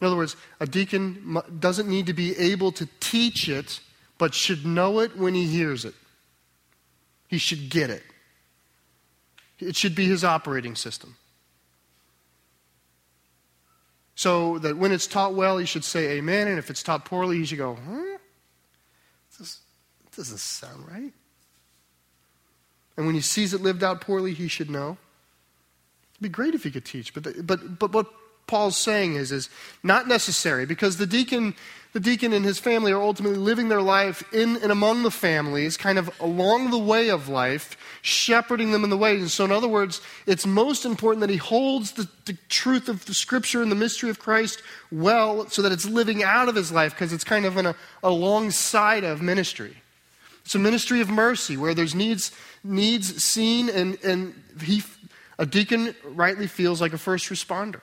In 0.00 0.06
other 0.06 0.16
words, 0.16 0.36
a 0.60 0.66
deacon 0.66 1.40
doesn't 1.58 1.88
need 1.88 2.06
to 2.06 2.12
be 2.12 2.36
able 2.38 2.70
to 2.72 2.88
teach 3.00 3.48
it, 3.48 3.80
but 4.16 4.34
should 4.34 4.64
know 4.64 5.00
it 5.00 5.16
when 5.16 5.34
he 5.34 5.44
hears 5.44 5.84
it. 5.84 5.94
He 7.26 7.38
should 7.38 7.68
get 7.68 7.90
it. 7.90 8.02
It 9.58 9.76
should 9.76 9.94
be 9.94 10.06
his 10.06 10.22
operating 10.22 10.76
system. 10.76 11.16
So 14.14 14.58
that 14.58 14.76
when 14.76 14.92
it's 14.92 15.06
taught 15.06 15.34
well, 15.34 15.58
he 15.58 15.66
should 15.66 15.84
say 15.84 16.18
amen, 16.18 16.48
and 16.48 16.58
if 16.58 16.70
it's 16.70 16.82
taught 16.82 17.04
poorly, 17.04 17.38
he 17.38 17.44
should 17.44 17.58
go, 17.58 17.76
huh? 17.76 18.18
This 19.38 19.60
doesn't 20.16 20.38
sound 20.38 20.88
right. 20.88 21.12
And 22.96 23.06
when 23.06 23.14
he 23.14 23.20
sees 23.20 23.54
it 23.54 23.60
lived 23.60 23.84
out 23.84 24.00
poorly, 24.00 24.34
he 24.34 24.48
should 24.48 24.70
know. 24.70 24.96
It'd 26.14 26.22
be 26.22 26.28
great 26.28 26.54
if 26.54 26.64
he 26.64 26.70
could 26.72 26.84
teach, 26.84 27.14
but, 27.14 27.22
the, 27.22 27.42
but, 27.44 27.78
but 27.78 27.92
what 27.92 28.06
Paul's 28.48 28.76
saying 28.76 29.14
is, 29.14 29.30
is 29.30 29.48
not 29.84 30.08
necessary 30.08 30.66
because 30.66 30.96
the 30.96 31.06
deacon, 31.06 31.54
the 31.92 32.00
deacon 32.00 32.32
and 32.32 32.44
his 32.44 32.58
family 32.58 32.90
are 32.90 33.00
ultimately 33.00 33.38
living 33.38 33.68
their 33.68 33.82
life 33.82 34.24
in 34.32 34.56
and 34.56 34.72
among 34.72 35.04
the 35.04 35.10
families, 35.10 35.76
kind 35.76 35.98
of 35.98 36.10
along 36.18 36.70
the 36.70 36.78
way 36.78 37.10
of 37.10 37.28
life, 37.28 37.76
shepherding 38.02 38.72
them 38.72 38.82
in 38.82 38.90
the 38.90 38.96
ways. 38.96 39.20
And 39.20 39.30
so, 39.30 39.44
in 39.44 39.52
other 39.52 39.68
words, 39.68 40.00
it's 40.26 40.46
most 40.46 40.84
important 40.84 41.20
that 41.20 41.30
he 41.30 41.36
holds 41.36 41.92
the, 41.92 42.08
the 42.24 42.36
truth 42.48 42.88
of 42.88 43.04
the 43.04 43.14
scripture 43.14 43.62
and 43.62 43.70
the 43.70 43.76
mystery 43.76 44.10
of 44.10 44.18
Christ 44.18 44.62
well 44.90 45.48
so 45.48 45.62
that 45.62 45.70
it's 45.70 45.86
living 45.86 46.24
out 46.24 46.48
of 46.48 46.56
his 46.56 46.72
life 46.72 46.94
because 46.94 47.12
it's 47.12 47.24
kind 47.24 47.44
of 47.44 47.56
in 47.56 47.66
a, 47.66 47.76
alongside 48.02 49.04
of 49.04 49.22
ministry. 49.22 49.76
It's 50.44 50.54
a 50.54 50.58
ministry 50.58 51.02
of 51.02 51.10
mercy 51.10 51.58
where 51.58 51.74
there's 51.74 51.94
needs, 51.94 52.32
needs 52.64 53.22
seen, 53.22 53.68
and, 53.68 54.02
and 54.02 54.34
he, 54.62 54.82
a 55.38 55.44
deacon 55.44 55.94
rightly 56.02 56.46
feels 56.46 56.80
like 56.80 56.94
a 56.94 56.98
first 56.98 57.28
responder. 57.28 57.82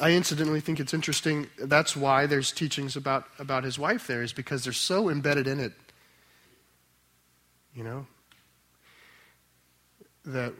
I 0.00 0.12
incidentally 0.12 0.60
think 0.60 0.80
it's 0.80 0.92
interesting. 0.92 1.46
That's 1.58 1.96
why 1.96 2.26
there's 2.26 2.50
teachings 2.50 2.96
about, 2.96 3.26
about 3.38 3.64
his 3.64 3.78
wife 3.78 4.06
there, 4.06 4.22
is 4.22 4.32
because 4.32 4.64
they're 4.64 4.72
so 4.72 5.08
embedded 5.08 5.46
in 5.46 5.60
it, 5.60 5.72
you 7.74 7.84
know, 7.84 8.06
that 10.24 10.52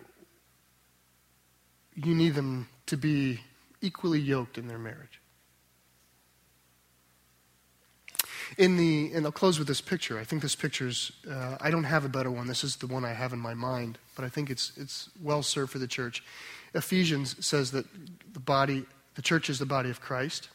you 1.95 2.15
need 2.15 2.35
them 2.35 2.69
to 2.87 2.97
be 2.97 3.41
equally 3.81 4.21
yoked 4.21 4.57
in 4.57 4.69
their 4.69 4.79
marriage. 4.79 5.21
In 8.57 8.77
the, 8.77 9.11
and 9.13 9.27
I'll 9.27 9.33
close 9.33 9.59
with 9.59 9.67
this 9.67 9.81
picture. 9.81 10.19
I 10.19 10.25
think 10.25 10.43
this 10.43 10.55
picture's, 10.55 11.11
uh, 11.29 11.57
I 11.61 11.71
don't 11.71 11.85
have 11.85 12.05
a 12.05 12.09
better 12.09 12.31
one. 12.31 12.47
This 12.47 12.63
is 12.63 12.77
the 12.77 12.87
one 12.87 13.05
I 13.05 13.13
have 13.13 13.33
in 13.33 13.41
my 13.41 13.55
mind, 13.55 13.99
but 14.15 14.25
I 14.25 14.29
think 14.29 14.49
it's, 14.49 14.73
it's 14.77 15.11
well 15.21 15.43
served 15.43 15.73
for 15.73 15.79
the 15.79 15.89
church. 15.89 16.23
Ephesians 16.73 17.45
says 17.45 17.73
that 17.73 17.87
the 18.33 18.41
body 18.41 18.87
the 19.15 19.23
church 19.23 19.49
is 19.49 19.59
the 19.59 19.67
body 19.67 19.91
of 19.91 20.01
Christ. 20.01 20.49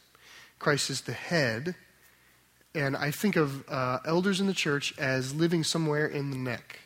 Christ 0.58 0.90
is 0.90 1.02
the 1.02 1.12
head. 1.12 1.74
And 2.74 2.96
I 2.96 3.10
think 3.10 3.36
of 3.36 3.68
uh, 3.68 3.98
elders 4.04 4.40
in 4.40 4.46
the 4.46 4.54
church 4.54 4.96
as 4.98 5.34
living 5.34 5.64
somewhere 5.64 6.06
in 6.06 6.30
the 6.30 6.36
neck, 6.36 6.78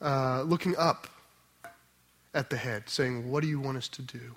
uh, 0.00 0.42
looking 0.42 0.74
up 0.76 1.08
at 2.32 2.48
the 2.48 2.56
head, 2.56 2.88
saying, 2.88 3.30
What 3.30 3.42
do 3.42 3.48
you 3.48 3.60
want 3.60 3.76
us 3.76 3.88
to 3.88 4.02
do? 4.02 4.36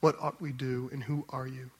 What 0.00 0.16
ought 0.20 0.40
we 0.40 0.52
do? 0.52 0.90
And 0.92 1.02
who 1.02 1.24
are 1.30 1.46
you? 1.46 1.70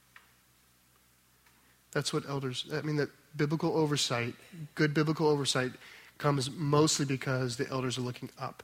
That's 1.93 2.13
what 2.13 2.29
elders, 2.29 2.67
I 2.73 2.81
mean, 2.83 2.97
that 2.97 3.11
biblical 3.37 3.77
oversight, 3.77 4.35
good 4.75 4.95
biblical 4.95 5.29
oversight, 5.29 5.73
comes 6.19 6.51
mostly 6.51 7.05
because 7.05 7.57
the 7.57 7.69
elders 7.69 7.99
are 7.99 8.03
looking 8.03 8.31
up. 8.39 8.63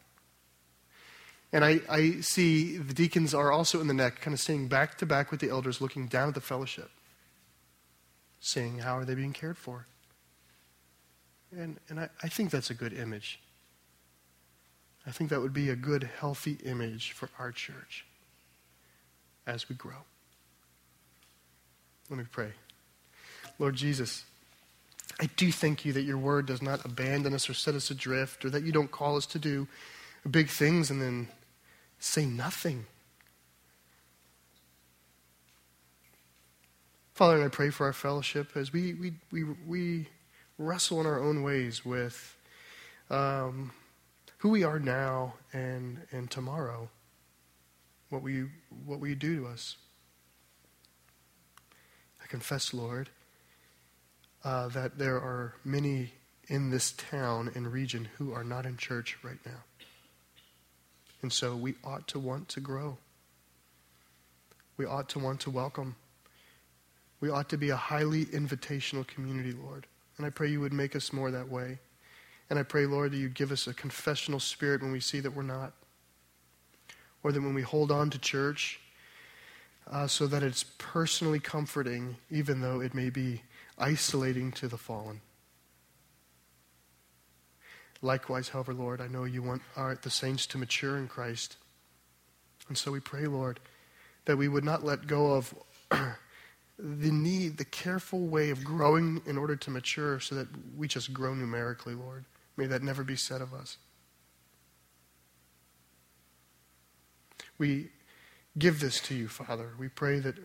And 1.53 1.65
I, 1.65 1.81
I 1.89 2.21
see 2.21 2.77
the 2.77 2.95
deacons 2.95 3.35
are 3.35 3.51
also 3.51 3.81
in 3.81 3.89
the 3.89 3.95
neck, 3.95 4.21
kind 4.21 4.33
of 4.33 4.41
staying 4.41 4.69
back 4.69 4.99
to 4.99 5.07
back 5.07 5.31
with 5.31 5.41
the 5.41 5.51
elders, 5.51 5.81
looking 5.81 6.07
down 6.07 6.29
at 6.29 6.35
the 6.35 6.41
fellowship, 6.41 6.91
saying, 8.39 8.79
How 8.79 8.97
are 8.97 9.05
they 9.05 9.15
being 9.15 9.33
cared 9.33 9.59
for? 9.59 9.87
And, 11.51 11.79
and 11.89 11.99
I, 11.99 12.09
I 12.23 12.29
think 12.29 12.51
that's 12.51 12.71
a 12.71 12.75
good 12.75 12.93
image. 12.93 13.41
I 15.07 15.11
think 15.11 15.31
that 15.31 15.41
would 15.41 15.53
be 15.53 15.71
a 15.71 15.77
good, 15.77 16.09
healthy 16.21 16.59
image 16.65 17.13
for 17.13 17.29
our 17.39 17.51
church 17.51 18.05
as 19.47 19.69
we 19.69 19.75
grow. 19.75 20.05
Let 22.09 22.19
me 22.19 22.25
pray. 22.31 22.53
Lord 23.59 23.75
Jesus, 23.75 24.25
I 25.19 25.29
do 25.37 25.51
thank 25.51 25.85
you 25.85 25.93
that 25.95 26.03
your 26.03 26.19
word 26.19 26.47
does 26.47 26.63
not 26.63 26.85
abandon 26.85 27.35
us 27.35 27.51
or 27.51 27.55
set 27.55 27.75
us 27.75 27.91
adrift, 27.91 28.45
or 28.45 28.51
that 28.51 28.63
you 28.63 28.71
don't 28.71 28.91
call 28.91 29.17
us 29.17 29.27
to 29.27 29.39
do 29.39 29.67
big 30.31 30.49
things 30.49 30.91
and 30.91 31.01
then 31.01 31.29
say 32.01 32.25
nothing. 32.25 32.87
Father, 37.13 37.45
I 37.45 37.49
pray 37.49 37.69
for 37.69 37.85
our 37.87 37.93
fellowship 37.93 38.57
as 38.57 38.73
we, 38.73 38.95
we, 38.95 39.13
we, 39.31 39.45
we 39.67 40.09
wrestle 40.59 41.01
in 41.01 41.07
our 41.07 41.23
own 41.23 41.43
ways 41.43 41.85
with 41.85 42.35
um, 43.11 43.73
who 44.39 44.49
we 44.49 44.65
are 44.65 44.79
now 44.79 45.35
and, 45.53 45.99
and 46.11 46.31
tomorrow, 46.31 46.89
what 48.09 48.25
you, 48.25 48.49
what 48.87 49.03
you 49.03 49.15
do 49.15 49.37
to 49.37 49.47
us? 49.47 49.77
I 52.23 52.27
confess, 52.27 52.73
Lord, 52.73 53.11
uh, 54.43 54.69
that 54.69 54.97
there 54.97 55.17
are 55.17 55.55
many 55.63 56.15
in 56.49 56.71
this 56.71 56.93
town 56.93 57.51
and 57.55 57.71
region 57.71 58.09
who 58.17 58.33
are 58.33 58.45
not 58.45 58.65
in 58.65 58.79
church 58.79 59.19
right 59.23 59.39
now. 59.45 59.63
And 61.23 61.33
so 61.33 61.55
we 61.55 61.75
ought 61.85 62.09
to 62.09 62.19
want 62.19 62.49
to 62.51 62.61
grow. 62.61 62.99
We 64.77 64.87
ought 64.87 65.09
to 65.11 65.19
want 65.19 65.41
to 65.41 65.51
welcome. 65.51 65.97
We 67.21 67.29
ought 67.29 67.51
to 67.51 67.59
be 67.59 67.71
a 67.71 67.77
highly 67.77 68.25
invitational 68.27 69.07
community, 69.07 69.53
Lord. 69.53 69.87
And 70.17 70.27
I 70.27 70.31
pray 70.31 70.49
you 70.49 70.61
would 70.61 70.73
make 70.73 70.97
us 70.97 71.13
more 71.13 71.31
that 71.31 71.49
way. 71.49 71.79
And 72.49 72.59
I 72.59 72.63
pray, 72.63 72.87
Lord, 72.87 73.13
that 73.13 73.19
you'd 73.19 73.35
give 73.35 73.53
us 73.53 73.67
a 73.67 73.75
confessional 73.75 74.41
spirit 74.41 74.83
when 74.83 74.93
we 74.93 75.01
see 75.01 75.21
that 75.21 75.35
we're 75.35 75.43
not. 75.43 75.73
Or 77.23 77.33
that 77.33 77.43
when 77.43 77.55
we 77.55 77.63
hold 77.63 77.93
on 77.93 78.11
to 78.11 78.19
church, 78.19 78.81
uh, 79.91 80.07
so 80.07 80.27
that 80.27 80.43
it's 80.43 80.65
personally 80.79 81.41
comforting, 81.41 82.17
even 82.31 82.61
though 82.61 82.81
it 82.81 82.95
may 82.95 83.11
be 83.11 83.43
isolating 83.79 84.53
to 84.53 84.69
the 84.69 84.79
fallen. 84.79 85.21
Likewise, 88.03 88.49
however, 88.49 88.73
Lord, 88.73 89.01
I 89.01 89.09
know 89.09 89.25
you 89.25 89.43
want 89.43 89.63
our, 89.77 89.95
the 89.95 90.11
saints 90.11 90.47
to 90.49 90.59
mature 90.59 90.97
in 90.97 91.07
Christ. 91.07 91.57
And 92.69 92.79
so 92.79 92.91
we 92.91 93.01
pray, 93.01 93.27
Lord, 93.27 93.61
that 94.25 94.37
we 94.37 94.49
would 94.49 94.65
not 94.65 94.85
let 94.85 95.07
go 95.07 95.33
of 95.33 95.55
the 95.91 97.11
need, 97.11 97.59
the 97.59 97.65
careful 97.65 98.27
way 98.27 98.51
of 98.51 98.65
growing 98.65 99.21
in 99.27 99.37
order 99.37 99.57
to 99.57 99.71
mature 99.71 100.19
so 100.21 100.35
that 100.37 100.49
we 100.77 100.89
just 100.89 101.13
grow 101.13 101.35
numerically, 101.35 101.95
Lord. 101.95 102.25
May 102.57 102.67
that 102.67 102.83
never 102.83 103.05
be 103.05 103.17
said 103.17 103.43
of 103.43 103.53
us. 103.53 103.77
We 107.59 107.89
give 108.59 108.81
this 108.81 109.01
to 109.01 109.15
you, 109.15 109.29
Father. 109.29 109.71
We 109.79 109.89
pray 109.89 110.21
that 110.21 110.37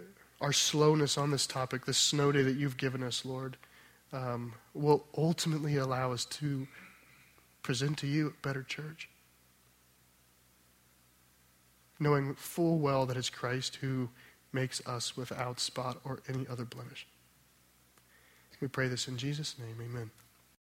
our 0.42 0.52
slowness 0.52 1.18
on 1.18 1.32
this 1.32 1.48
topic, 1.48 1.86
this 1.86 1.98
snow 1.98 2.32
day 2.32 2.44
that 2.44 2.58
you've 2.58 2.78
given 2.78 3.02
us, 3.02 3.24
Lord, 3.24 3.56
um, 4.12 4.54
will 4.74 5.06
ultimately 5.18 5.78
allow 5.78 6.12
us 6.12 6.26
to 6.26 6.68
present 7.66 7.98
to 7.98 8.06
you 8.06 8.28
a 8.28 8.48
better 8.48 8.62
church. 8.62 9.10
Knowing 12.00 12.36
full 12.36 12.78
well 12.78 13.08
that 13.08 13.18
it's 13.18 13.32
Christ 13.32 13.78
who 13.78 14.08
makes 14.54 14.86
us 14.86 15.18
without 15.18 15.60
spot 15.60 16.00
or 16.04 16.20
any 16.30 16.46
other 16.48 16.64
blemish. 16.64 17.08
We 18.62 18.68
pray 18.68 18.88
this 18.88 19.08
in 19.08 19.18
Jesus' 19.18 19.56
name. 19.58 19.78
Amen. 19.82 20.12